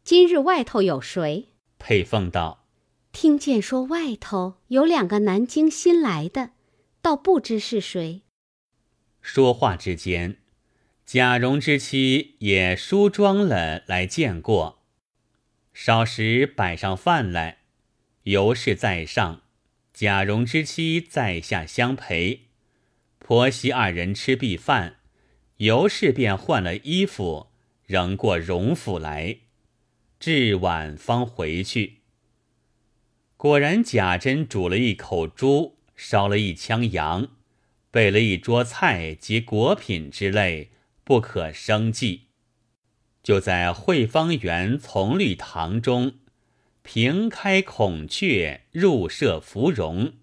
[0.04, 1.54] 今日外头有谁？”
[1.88, 2.65] 佩凤道
[3.13, 6.50] ：“听见说外头有两个南京新来的，
[7.00, 8.24] 倒不知是谁。”
[9.21, 10.39] 说话之间。
[11.06, 14.82] 贾蓉之妻也梳妆了来见过，
[15.76, 17.60] 少时摆上饭来，
[18.24, 19.43] 尤氏在上，
[19.93, 22.48] 贾蓉之妻在下相陪。
[23.19, 24.95] 婆媳二人吃毕饭，
[25.58, 27.52] 尤氏便换了衣服，
[27.86, 29.41] 仍过荣府来，
[30.25, 31.97] 至晚方回去。
[33.38, 37.27] 果然贾珍煮了一口猪，烧了一腔羊，
[37.91, 40.71] 备了一桌菜及果品之类。
[41.03, 42.29] 不可生计，
[43.21, 46.13] 就在惠芳园从绿堂中，
[46.81, 50.13] 平开孔雀，入舍芙蓉，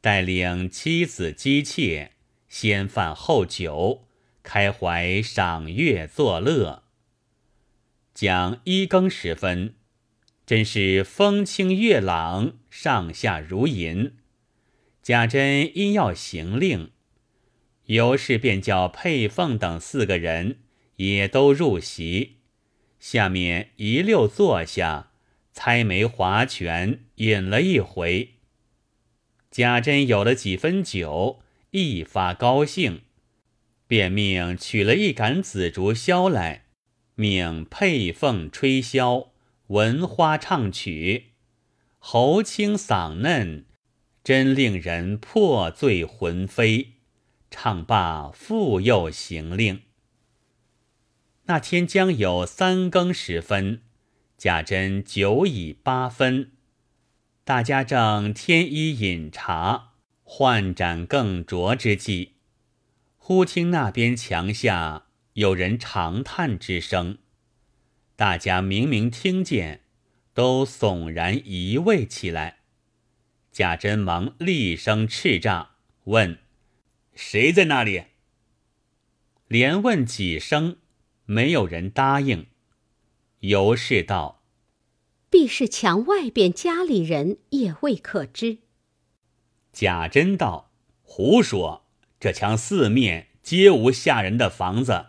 [0.00, 2.12] 带领妻子姬妾，
[2.48, 4.06] 先饭后酒，
[4.42, 6.83] 开怀赏月作乐。
[8.14, 9.74] 讲一更时分，
[10.46, 14.12] 真是风清月朗，上下如银。
[15.02, 16.92] 贾珍因要行令。
[17.86, 20.60] 尤氏便叫佩凤等四个人
[20.96, 22.36] 也都入席，
[23.00, 25.10] 下面一溜坐下，
[25.52, 28.34] 猜眉划拳，饮了一回。
[29.50, 31.40] 贾珍有了几分酒，
[31.72, 33.02] 一发高兴，
[33.88, 36.63] 便命取了一杆紫竹箫来，
[37.16, 39.28] 命佩凤吹箫，
[39.68, 41.32] 闻花唱曲，
[41.98, 43.66] 喉清嗓嫩，
[44.24, 46.94] 真令人破醉魂飞。
[47.50, 49.82] 唱罢，复又行令。
[51.44, 53.82] 那天将有三更时分，
[54.36, 56.50] 贾珍酒已八分，
[57.44, 59.92] 大家正添衣饮茶，
[60.24, 62.32] 换盏更酌之际，
[63.16, 65.03] 忽听那边墙下
[65.34, 67.18] 有人长叹之声，
[68.14, 69.80] 大家明明听见，
[70.32, 72.58] 都悚然移位起来。
[73.50, 75.70] 贾珍忙厉声叱咤，
[76.04, 76.38] 问。
[77.16, 78.04] 谁在那里？
[79.48, 80.76] 连问几声，
[81.24, 82.46] 没有人答应。
[83.40, 84.44] 尤氏道
[85.28, 88.58] ：“必是墙外边家里人也未可知。”
[89.72, 90.70] 贾珍道
[91.02, 91.86] ：“胡说！
[92.20, 95.06] 这墙四面皆无下人的房子，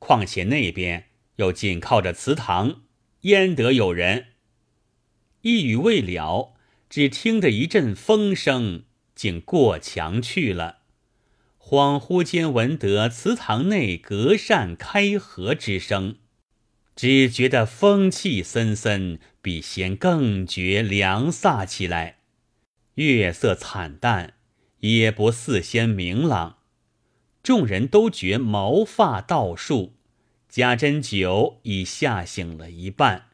[0.00, 2.82] 况且那边又紧靠着祠堂，
[3.20, 4.28] 焉得有人？
[5.42, 6.54] 一语未了，
[6.88, 8.82] 只听得一阵风声，
[9.14, 10.78] 竟过墙去了。
[11.58, 16.16] 恍惚间闻得祠堂内隔扇开合之声，
[16.96, 22.18] 只觉得风气森森，比先更觉凉飒起来。
[22.94, 24.34] 月色惨淡，
[24.80, 26.59] 也不似先明朗。
[27.42, 29.94] 众人都觉毛发倒竖，
[30.48, 33.28] 贾珍酒已吓醒了一半，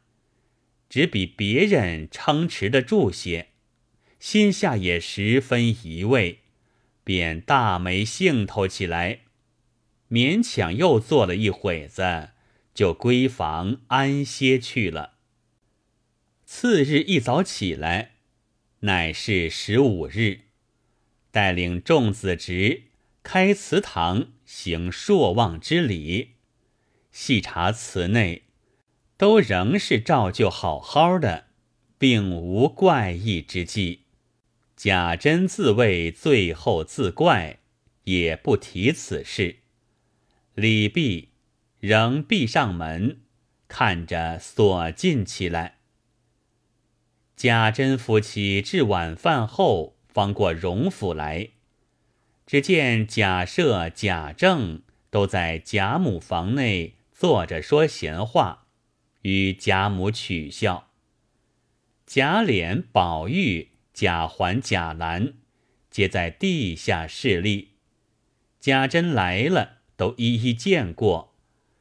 [0.89, 3.49] 只比别人撑持得住些，
[4.21, 6.41] 心下也十分疑味。
[7.03, 9.21] 便大没兴头起来，
[10.11, 12.31] 勉强又坐了一会子，
[12.75, 15.15] 就归房安歇去了。
[16.45, 18.13] 次日一早起来，
[18.81, 20.41] 乃是十五日，
[21.31, 22.83] 带领众子侄
[23.27, 26.37] 开祠堂行朔望之礼，
[27.11, 28.45] 细查祠内，
[29.17, 31.47] 都仍是照旧好好的，
[31.99, 34.03] 并无怪异之迹。
[34.77, 37.59] 贾珍自谓最后自怪，
[38.05, 39.57] 也不提此事。
[40.55, 41.31] 李泌
[41.81, 43.23] 仍闭上门，
[43.67, 45.79] 看着锁进起来。
[47.35, 51.49] 贾珍夫妻至晚饭后，方过荣府来，
[52.47, 58.67] 只见贾赦、贾政都在贾母房内坐着说闲话，
[59.23, 60.89] 与贾母取笑。
[62.07, 63.73] 贾琏、宝玉。
[63.97, 65.33] 贾环、贾兰
[65.91, 67.77] 皆在地下侍立，
[68.61, 71.35] 贾珍来了，都一一见过，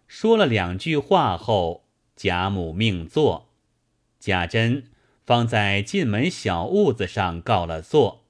[0.08, 3.50] 说了两句话后，贾母命坐，
[4.18, 4.90] 贾珍
[5.26, 8.25] 方在进门小屋子上告了座，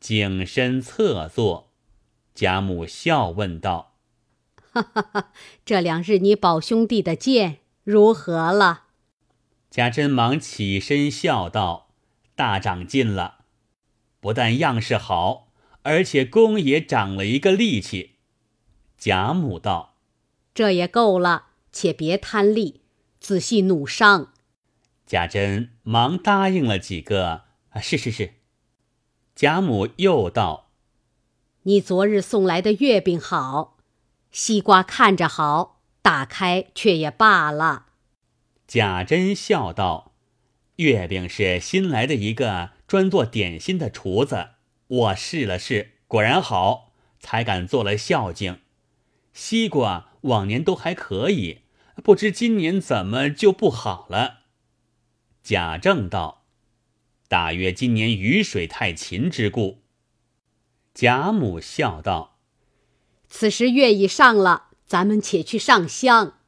[0.00, 1.72] 景深侧坐。
[2.34, 3.96] 贾母笑问道
[4.72, 5.32] ：“哈哈哈，
[5.64, 8.84] 这两日你宝兄弟的剑如何了？”
[9.70, 11.86] 贾珍忙起身笑道。
[12.36, 13.38] 大长进了，
[14.20, 15.48] 不但样式好，
[15.82, 18.18] 而且功也长了一个力气。
[18.96, 19.96] 贾母道
[20.54, 22.82] ：“这也够了，且别贪利，
[23.18, 24.32] 仔细弩伤。”
[25.04, 28.34] 贾珍忙答应了几个：“啊，是是是。”
[29.38, 30.72] 贾母又道
[31.62, 33.78] ：“你昨日送来的月饼好，
[34.32, 37.86] 西瓜看着好，打开却也罢了。”
[38.66, 40.12] 贾珍笑道。
[40.78, 44.48] 月饼是新来的一个专做点心的厨子，
[44.88, 48.58] 我试了试，果然好，才敢做了孝敬。
[49.32, 51.60] 西瓜往年都还可以，
[52.02, 54.38] 不知今年怎么就不好了。
[55.44, 56.37] 贾政道
[57.28, 59.82] ：“大约今年雨水太勤之故。”
[60.92, 62.40] 贾母笑道
[63.28, 66.40] ：“此时月已上了，咱们且去上香。”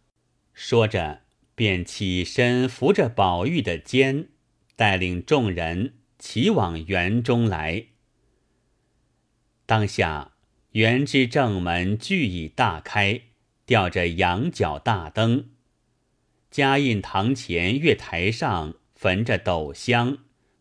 [0.53, 1.21] 说着。
[1.53, 4.29] 便起身扶着宝玉的肩，
[4.77, 7.89] 带领众人齐往园中来。
[9.67, 10.33] 当下
[10.71, 13.21] 园之正门俱已大开，
[13.67, 15.51] 吊着羊角大灯。
[16.51, 20.17] 嘉印堂前月台上焚着斗香，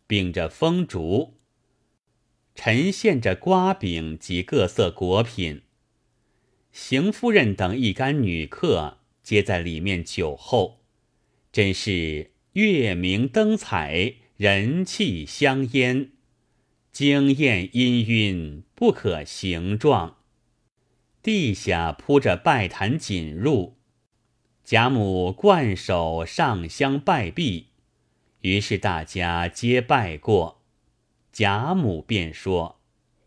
[0.10, 1.36] 秉着风烛，
[2.56, 5.62] 陈献着瓜饼及各色果品。
[6.72, 10.82] 邢夫人等一干女客皆在里面酒后。
[11.52, 16.14] 真是月明灯彩，人气香烟，
[16.92, 20.18] 惊艳氤氲，不可形状。
[21.22, 23.74] 地下铺着拜坛锦褥，
[24.64, 27.68] 贾母冠手上香拜毕，
[28.42, 30.62] 于是大家皆拜过。
[31.32, 32.80] 贾母便说：“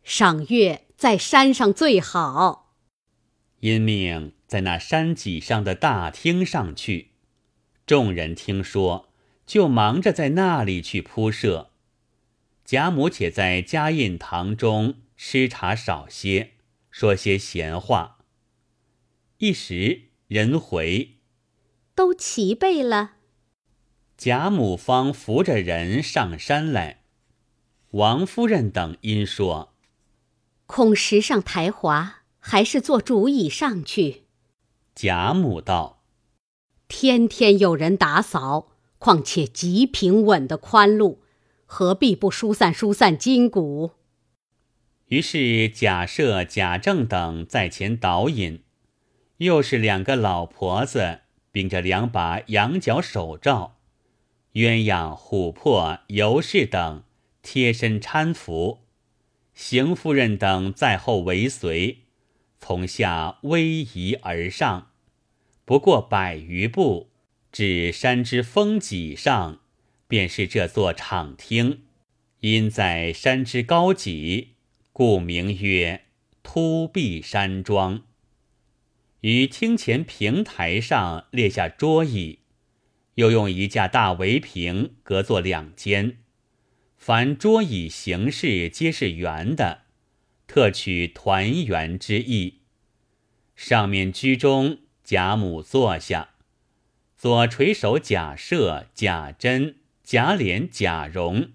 [0.03, 2.75] 赏月在山上最好。”
[3.61, 7.13] 因命在那山脊上的大厅上去。
[7.87, 9.09] 众人听说，
[9.47, 11.71] 就忙着在那里去铺设。
[12.65, 16.53] 贾母且在嘉印堂中吃茶少些，
[16.91, 18.19] 说些闲话。
[19.39, 21.19] 一时人回，
[21.95, 23.17] 都齐备了。
[24.23, 27.01] 贾母方扶着人上山来。
[27.91, 29.75] 王夫人等因说
[30.67, 34.27] ：“恐时上台滑，还是坐竹椅上去。”
[34.95, 36.05] 贾母道。
[36.87, 38.69] 天天有人打扫，
[38.99, 41.25] 况且极平稳的宽路，
[41.67, 43.91] 何必不疏散疏散筋骨？
[45.07, 48.63] 于是贾赦、贾政等在前导引，
[49.39, 53.75] 又是两个老婆子秉着两把羊角手杖，
[54.55, 57.05] 鸳鸯、琥珀、尤氏等
[57.43, 58.81] 贴身搀扶，
[59.55, 62.01] 邢夫人等在后尾随，
[62.59, 64.91] 从下逶迤而上。
[65.65, 67.11] 不过百余步，
[67.51, 69.61] 至山之峰脊上，
[70.07, 71.85] 便是这座场厅。
[72.41, 74.57] 因在山之高脊，
[74.93, 76.03] 故名曰
[76.43, 78.03] 突壁山庄。
[79.21, 82.41] 于厅前平台上列下桌椅，
[83.15, 86.19] 又用一架大围屏隔作两间。
[86.97, 89.83] 凡桌椅形式皆是圆的，
[90.47, 92.61] 特取团圆之意。
[93.57, 96.31] 上面居中，贾母坐下，
[97.17, 101.51] 左垂手贾赦、贾珍、贾琏、贾蓉；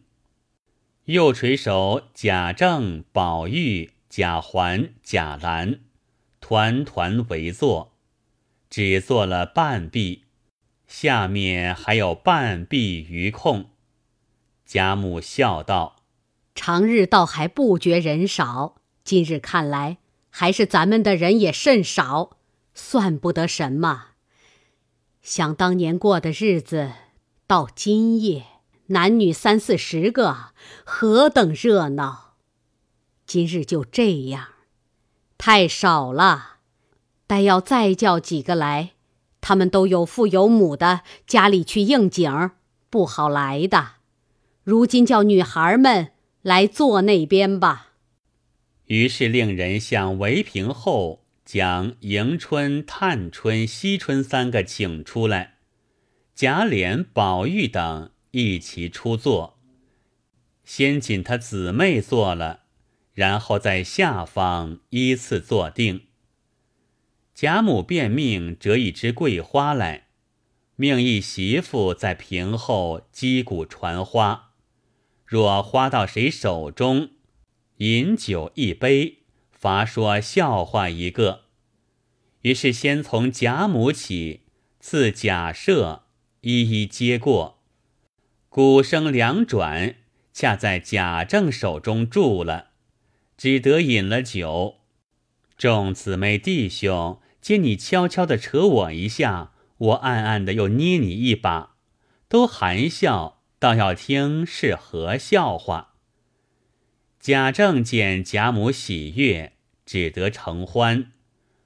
[1.06, 5.80] 右垂手贾政、宝玉、贾环、贾兰。
[6.40, 7.98] 团团围坐，
[8.70, 10.27] 只坐了半壁，
[10.88, 13.70] 下面还有半壁余空。
[14.66, 15.98] 贾母笑道
[16.56, 19.98] ：“常日倒还不觉人少，今日看来，
[20.30, 22.38] 还是咱们的人也甚少，
[22.74, 24.08] 算不得什么。
[25.22, 26.92] 想当年过的日子，
[27.46, 28.46] 到今夜
[28.88, 32.36] 男女三四十个，何等热闹！
[33.26, 34.50] 今日就这样。”
[35.38, 36.58] 太少了，
[37.28, 38.94] 待要再叫几个来，
[39.48, 42.52] 他们都有父有母的，家里去应景，
[42.90, 43.92] 不好来的。
[44.66, 46.10] 如今叫女孩们
[46.42, 47.94] 来坐那边吧。
[48.88, 55.60] 于是令人向围屏后将迎春、探春、惜春三个请出来，
[56.36, 59.58] 贾琏、宝玉等一齐出座，
[60.66, 62.64] 先请他姊妹坐了。
[63.14, 66.07] 然后在下方依次坐定。
[67.38, 70.08] 贾母便命折一枝桂花来，
[70.76, 74.54] 命一媳妇在屏后击鼓传花。
[75.24, 77.12] 若花到谁手中，
[77.78, 79.20] 饮酒一杯，
[79.52, 81.42] 罚说笑话一个。
[82.42, 84.42] 于是先从贾母起，
[84.80, 86.00] 赐贾赦，
[86.42, 87.60] 一一接过。
[88.50, 89.98] 鼓声两转，
[90.34, 92.70] 恰在贾政手中住了。
[93.38, 94.78] 只得饮了酒，
[95.56, 101.76] 众姊妹弟兄见你悄悄的扯我一下，我暗暗的又捏你一把，
[102.28, 105.94] 都含笑，倒要听是何笑话。
[107.20, 109.54] 贾政见贾母喜悦，
[109.86, 111.12] 只得承欢。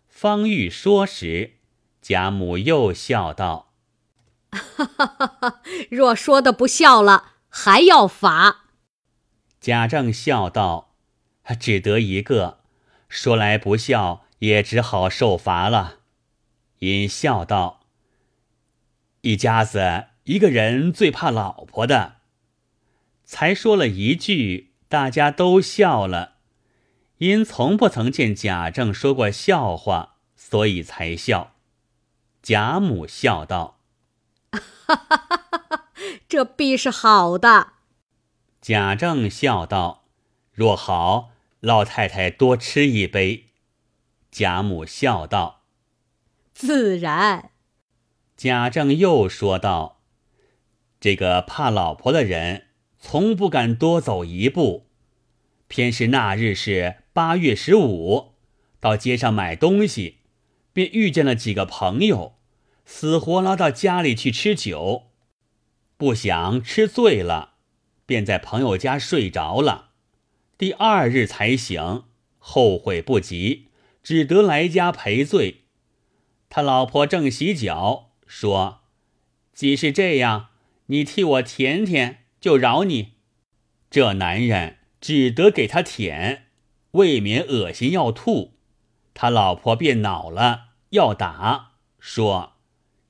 [0.08, 1.56] 方欲说时，
[2.02, 3.74] 贾母又笑道
[4.52, 5.62] ：“哈哈哈哈！
[5.90, 8.66] 若说的不笑了，还要罚。”
[9.60, 10.90] 贾政笑道。
[11.60, 12.60] 只得一个，
[13.10, 16.02] 说来不笑，也只好受罚了。
[16.80, 17.82] 因笑道
[19.22, 22.18] ：“一家子一个人最怕老婆的。”
[23.26, 26.36] 才说了一句，大家都笑了。
[27.18, 31.56] 因从不曾见贾政说过笑话，所以才笑。
[32.42, 33.80] 贾母笑道
[34.52, 35.90] ：“哈哈哈
[36.28, 37.74] 这必是好的。”
[38.60, 40.06] 贾政笑道
[40.54, 41.32] ：“若好。”
[41.62, 43.51] 老太太多吃一杯，
[44.32, 45.64] 贾母笑道
[46.56, 47.52] ：“自然。”
[48.38, 50.02] 贾政又说道
[51.00, 52.68] ：“这个怕老婆的人，
[52.98, 54.88] 从不敢多走一步。
[55.68, 58.34] 偏是那日是八月十五，
[58.80, 60.18] 到街上买东西，
[60.74, 62.36] 便遇见了几个朋友，
[62.86, 65.04] 死活拉到家里去吃酒，
[65.98, 67.56] 不想吃醉了，
[68.06, 69.90] 便在朋友家睡着了。”
[70.58, 72.04] 第二日才醒，
[72.38, 73.70] 后悔不及，
[74.04, 75.62] 只得来家赔罪。
[76.50, 78.82] 他老婆正洗脚，说
[79.54, 80.50] ：“既是这样，
[80.88, 83.14] 你替我舔舔，就饶你。”
[83.90, 86.48] 这男人只得给他舔，
[86.92, 88.54] 未免恶心要吐。
[89.14, 92.54] 他老婆便恼了，要打，说：“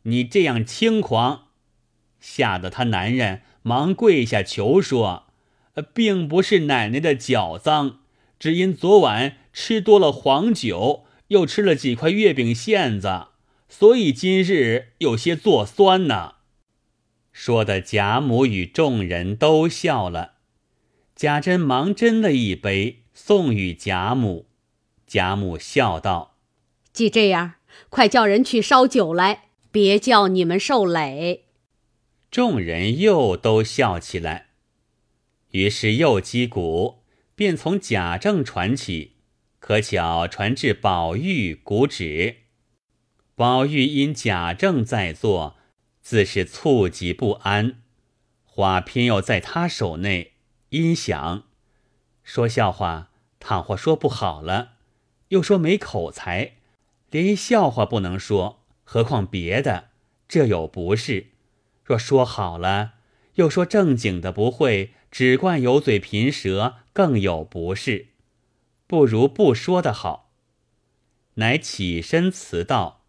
[0.04, 1.48] 你这样轻狂！”
[2.20, 5.28] 吓得他男人忙跪下求说。
[5.96, 8.01] 并不是奶奶的脚脏，
[8.42, 13.28] 只因昨晚吃多了黄酒，又吃了几块月饼馅子，
[13.70, 16.38] 所以今日有些作酸呢。
[17.32, 20.38] 说的贾母与众人都笑了。
[21.16, 24.48] 贾珍忙斟了一杯送与贾母，
[25.06, 26.38] 贾母笑道
[26.92, 27.54] ：“既这样，
[27.92, 31.44] 快叫人去烧酒来，别叫你们受累。”
[32.32, 34.48] 众人又都笑起来。
[35.52, 37.01] 于是又击鼓，
[37.42, 39.14] 便从贾政传起，
[39.58, 42.36] 可巧传至宝玉鼓止。
[43.34, 45.56] 宝玉因贾政在座，
[46.04, 47.82] 自是猝急不安。
[48.44, 50.34] 话偏又在他手内，
[50.70, 51.46] 因想
[52.22, 54.74] 说笑话，倘或说不好了，
[55.30, 56.58] 又说没口才，
[57.10, 59.86] 连一笑话不能说，何况别的，
[60.28, 61.32] 这有不是。
[61.84, 62.94] 若说好了，
[63.34, 68.08] 又说正经的不会，只惯油嘴贫舌，更有不是。
[68.88, 70.32] 不如不说的好。”
[71.36, 73.06] 乃起身辞道：“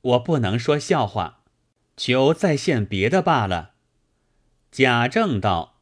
[0.00, 1.44] 我不能说笑话，
[1.96, 3.74] 求再现别的罢了。”
[4.70, 5.80] 贾政道：“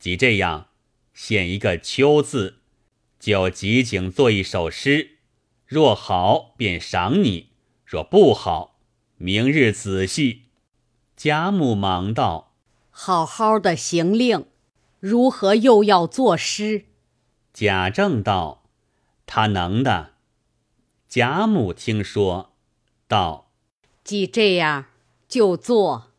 [0.00, 0.68] 即这样，
[1.14, 2.60] 献一个‘秋’字，
[3.20, 5.18] 就即景做一首诗。
[5.66, 7.50] 若好，便赏你；
[7.84, 8.78] 若不好，
[9.16, 10.44] 明日仔细。”
[11.16, 12.54] 贾母忙道
[12.90, 14.46] ：“好好的行令，
[15.00, 16.86] 如何又要作诗？”
[17.52, 18.68] 贾政道
[19.26, 20.14] ：“他能的。”
[21.08, 22.56] 贾母听说，
[23.08, 23.52] 道
[24.04, 24.86] ：“既这样，
[25.28, 26.12] 就做。”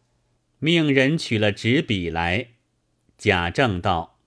[0.60, 2.48] 命人取了纸笔来，
[3.18, 4.18] 贾政道：“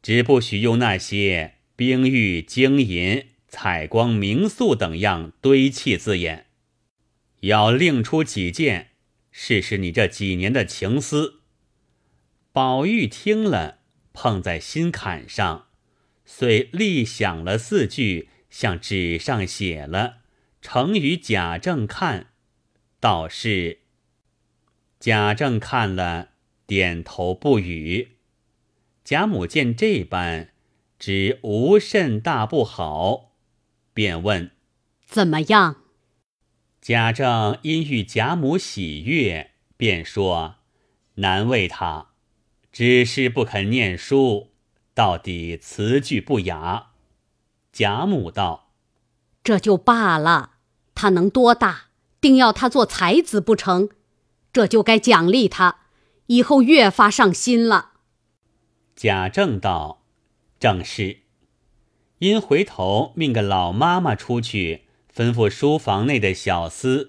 [0.00, 6.46] 只不许用那些冰玉晶银、采光明素等样堆砌字眼，
[7.40, 8.90] 要另出几件，
[9.32, 11.37] 试试你这几年的情思。”
[12.52, 13.78] 宝玉听了，
[14.12, 15.66] 碰在心坎上，
[16.24, 20.18] 遂立想了四句，向纸上写了，
[20.60, 22.28] 呈与贾政看，
[22.98, 23.80] 道是。
[24.98, 26.30] 贾政看了，
[26.66, 28.16] 点头不语。
[29.04, 30.52] 贾母见这般，
[30.98, 33.36] 知无甚大不好，
[33.94, 34.50] 便问
[35.06, 35.84] ：“怎么样？”
[36.82, 40.56] 贾政因遇贾母喜悦，便说
[41.16, 42.07] ：“难为他，
[42.78, 44.50] 只是不肯念书，
[44.94, 46.90] 到底词句不雅。”
[47.74, 48.70] 贾母道
[49.42, 50.50] ：“这就罢了，
[50.94, 51.86] 他能多大？
[52.20, 53.88] 定要他做才子不成？”
[54.54, 55.80] 这就该奖励他，
[56.26, 57.94] 以后越发上心了。
[58.94, 60.04] 贾政道
[60.60, 61.22] ：“正是。”
[62.20, 67.08] 因回头命个老妈妈出去，吩咐书房内的小厮，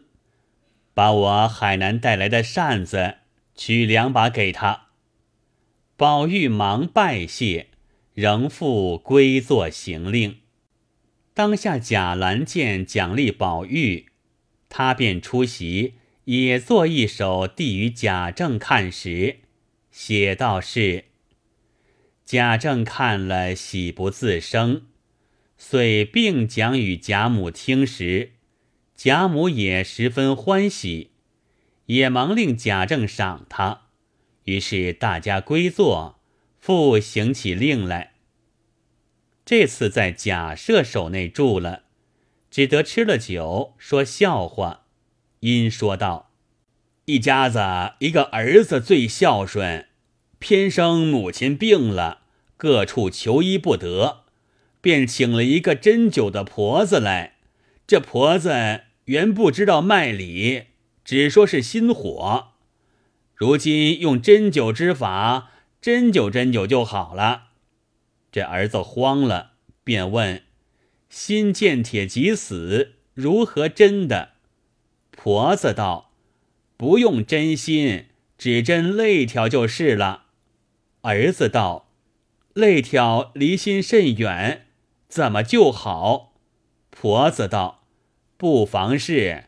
[0.96, 3.18] 把我海南带来的扇子
[3.54, 4.88] 取两把给他。
[6.00, 7.68] 宝玉忙拜谢，
[8.14, 10.38] 仍复归坐行令。
[11.34, 14.06] 当下贾兰见奖励宝玉，
[14.70, 15.96] 他便出席。
[16.24, 19.40] 也作一首递与贾政看时，
[19.92, 21.04] 写道是：
[22.24, 24.84] 贾政看了喜不自胜，
[25.58, 28.32] 遂并讲与贾母听时，
[28.96, 31.10] 贾母也十分欢喜，
[31.88, 33.89] 也忙令贾政赏他。
[34.50, 36.20] 于是大家归坐，
[36.60, 38.14] 复行起令来。
[39.46, 41.84] 这次在贾赦手内住了，
[42.50, 44.86] 只得吃了酒，说笑话。
[45.42, 46.32] 因说道
[47.06, 47.60] ：“一家子
[48.00, 49.86] 一个儿子最孝顺，
[50.40, 52.22] 偏生母亲病了，
[52.58, 54.24] 各处求医不得，
[54.82, 57.36] 便请了一个针灸的婆子来。
[57.86, 60.64] 这婆子原不知道脉理，
[61.06, 62.54] 只说是心火。
[63.40, 67.52] 如今用针灸之法，针灸针灸就好了。
[68.34, 69.54] 这儿子慌了，
[69.86, 70.44] 便问：
[71.10, 74.32] 心见铁即死，如何针的？”
[75.16, 76.12] 婆子道
[76.76, 80.26] ：“不用针心，只针肋条就是了。”
[81.04, 81.94] 儿子道
[82.54, 84.66] ：“肋条离心甚远，
[85.08, 86.34] 怎么就好？”
[86.92, 87.86] 婆子道
[88.36, 89.46] ：“不妨事，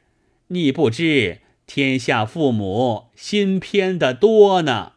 [0.47, 1.40] 你不知
[1.73, 4.95] 天下父母心偏的多呢。”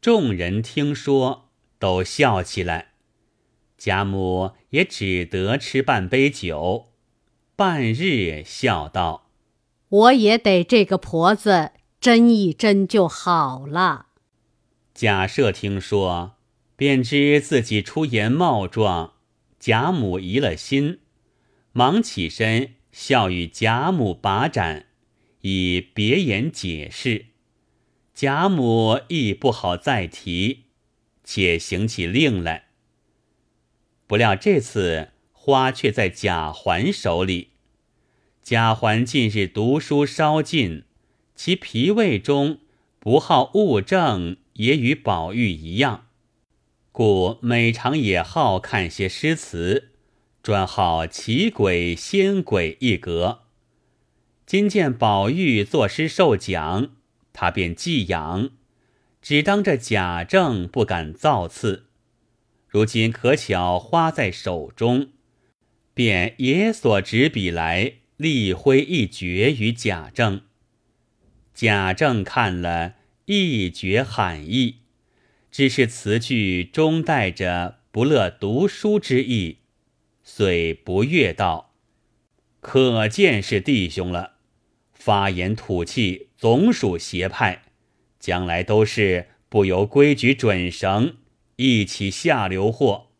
[0.00, 1.48] 众人听说，
[1.80, 2.92] 都笑起来。
[3.76, 6.92] 贾母也只得吃半杯酒，
[7.56, 9.28] 半日笑道。
[9.88, 14.06] 我也得这个婆子斟一斟就好了。
[14.94, 16.36] 贾赦听说，
[16.76, 19.14] 便知自己出言冒撞，
[19.58, 21.00] 贾母疑了心，
[21.72, 24.86] 忙起身笑与贾母把盏，
[25.48, 27.26] 以别言解释。
[28.12, 30.64] 贾母亦不好再提，
[31.22, 32.70] 且行起令来。
[34.08, 37.50] 不料这次花却在贾环手里。
[38.42, 40.82] 贾环近日读书稍进，
[41.36, 42.58] 其脾胃中
[42.98, 46.08] 不好物证，也与宝玉一样，
[46.90, 49.92] 故每常也好看些诗词，
[50.42, 53.45] 专好奇鬼仙鬼一格。
[54.46, 56.92] 今见宝玉作诗受奖，
[57.32, 58.50] 他便寄养，
[59.20, 61.86] 只当这贾政不敢造次。
[62.68, 65.08] 如今可巧花在手中，
[65.92, 67.94] 便也所执笔来。
[68.16, 70.40] 立挥一绝于贾政，
[71.52, 72.94] 贾政看了
[73.26, 74.76] 一绝罕意，
[75.50, 79.58] 只是词句中带着不乐读书之意，
[80.22, 81.74] 遂不悦道
[82.62, 84.35] ：“可见是弟兄了，
[85.06, 87.62] 发言吐气，总属邪派，
[88.18, 91.18] 将来都是不由规矩准绳，
[91.54, 93.10] 一起下流货。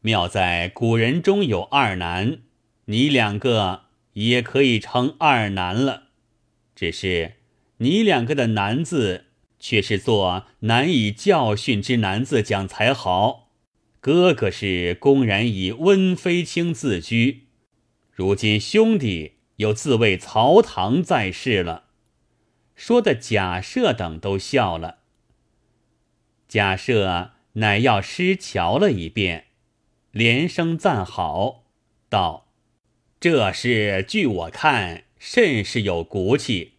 [0.00, 2.38] 妙在古人中有二难，
[2.86, 3.82] 你两个
[4.14, 6.08] 也可以称二难了，
[6.74, 7.34] 只是
[7.76, 9.26] 你两个的“难”字，
[9.60, 13.52] 却是做难以教训之难字讲才好。
[14.00, 17.44] 哥哥是公然以温妃卿自居，
[18.10, 19.34] 如今兄弟。
[19.58, 21.84] 又自谓曹唐在世了，
[22.74, 24.98] 说的贾赦等都笑了。
[26.46, 29.46] 贾赦乃要诗瞧了一遍，
[30.12, 31.64] 连声赞好，
[32.08, 32.46] 道
[33.18, 36.74] ：“这事据我看甚是有骨气。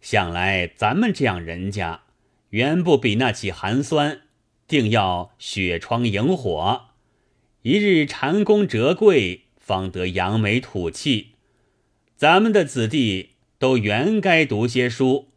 [0.00, 2.02] 想来咱们这样人家，
[2.50, 4.22] 远不比那起寒酸，
[4.66, 6.86] 定要雪窗萤火，
[7.62, 11.34] 一日蟾宫折桂，方得扬眉吐气。”
[12.18, 15.28] 咱们的子弟都原该读些书，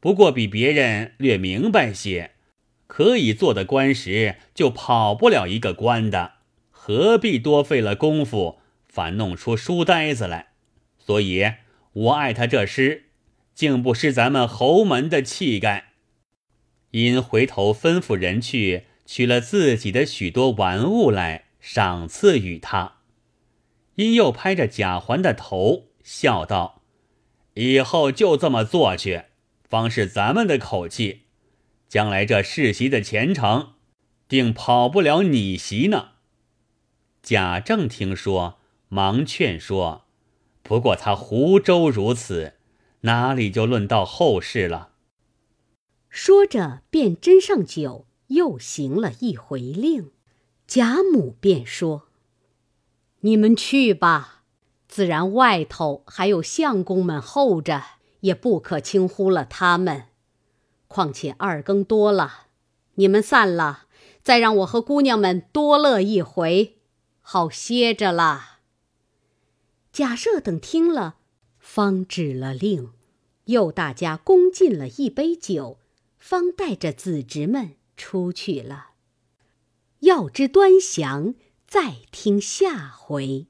[0.00, 2.32] 不过比别人略明白些，
[2.88, 6.32] 可以做的官时就跑不了一个官的，
[6.72, 8.58] 何必多费了功夫，
[8.88, 10.48] 反弄出书呆子来？
[10.98, 11.52] 所以
[11.92, 13.04] 我爱他这诗，
[13.54, 15.92] 竟不失咱们侯门的气概。
[16.90, 22.94] 因回头吩咐人去取了自己的许多玩物来赏赐与他，
[23.94, 25.90] 因又拍着贾环的头。
[26.04, 26.82] 笑道
[27.54, 29.24] ：“以后就这么做去，
[29.68, 31.22] 方是咱们的口气。
[31.88, 33.72] 将来这世袭的前程，
[34.28, 36.10] 定跑不了你席呢。”
[37.22, 40.04] 贾政听说，忙劝说
[40.62, 42.54] ：“不过他湖州如此，
[43.00, 44.90] 哪里就论到后事了？”
[46.10, 50.10] 说着，便斟上酒，又行了一回令。
[50.66, 52.08] 贾母便说
[53.20, 54.32] ：“你们去吧。”
[54.94, 57.82] 自然外头还有相公们候着，
[58.20, 60.04] 也不可轻忽了他们。
[60.86, 62.46] 况且二更多了，
[62.94, 63.86] 你们散了，
[64.22, 66.78] 再让我和姑娘们多乐一回，
[67.20, 68.60] 好歇着了。
[69.90, 71.16] 贾赦等听了，
[71.58, 72.92] 方止了令，
[73.46, 75.80] 又大家恭敬了一杯酒，
[76.18, 78.90] 方带着子侄们出去了。
[80.02, 81.34] 要知端详，
[81.66, 83.48] 再听下回。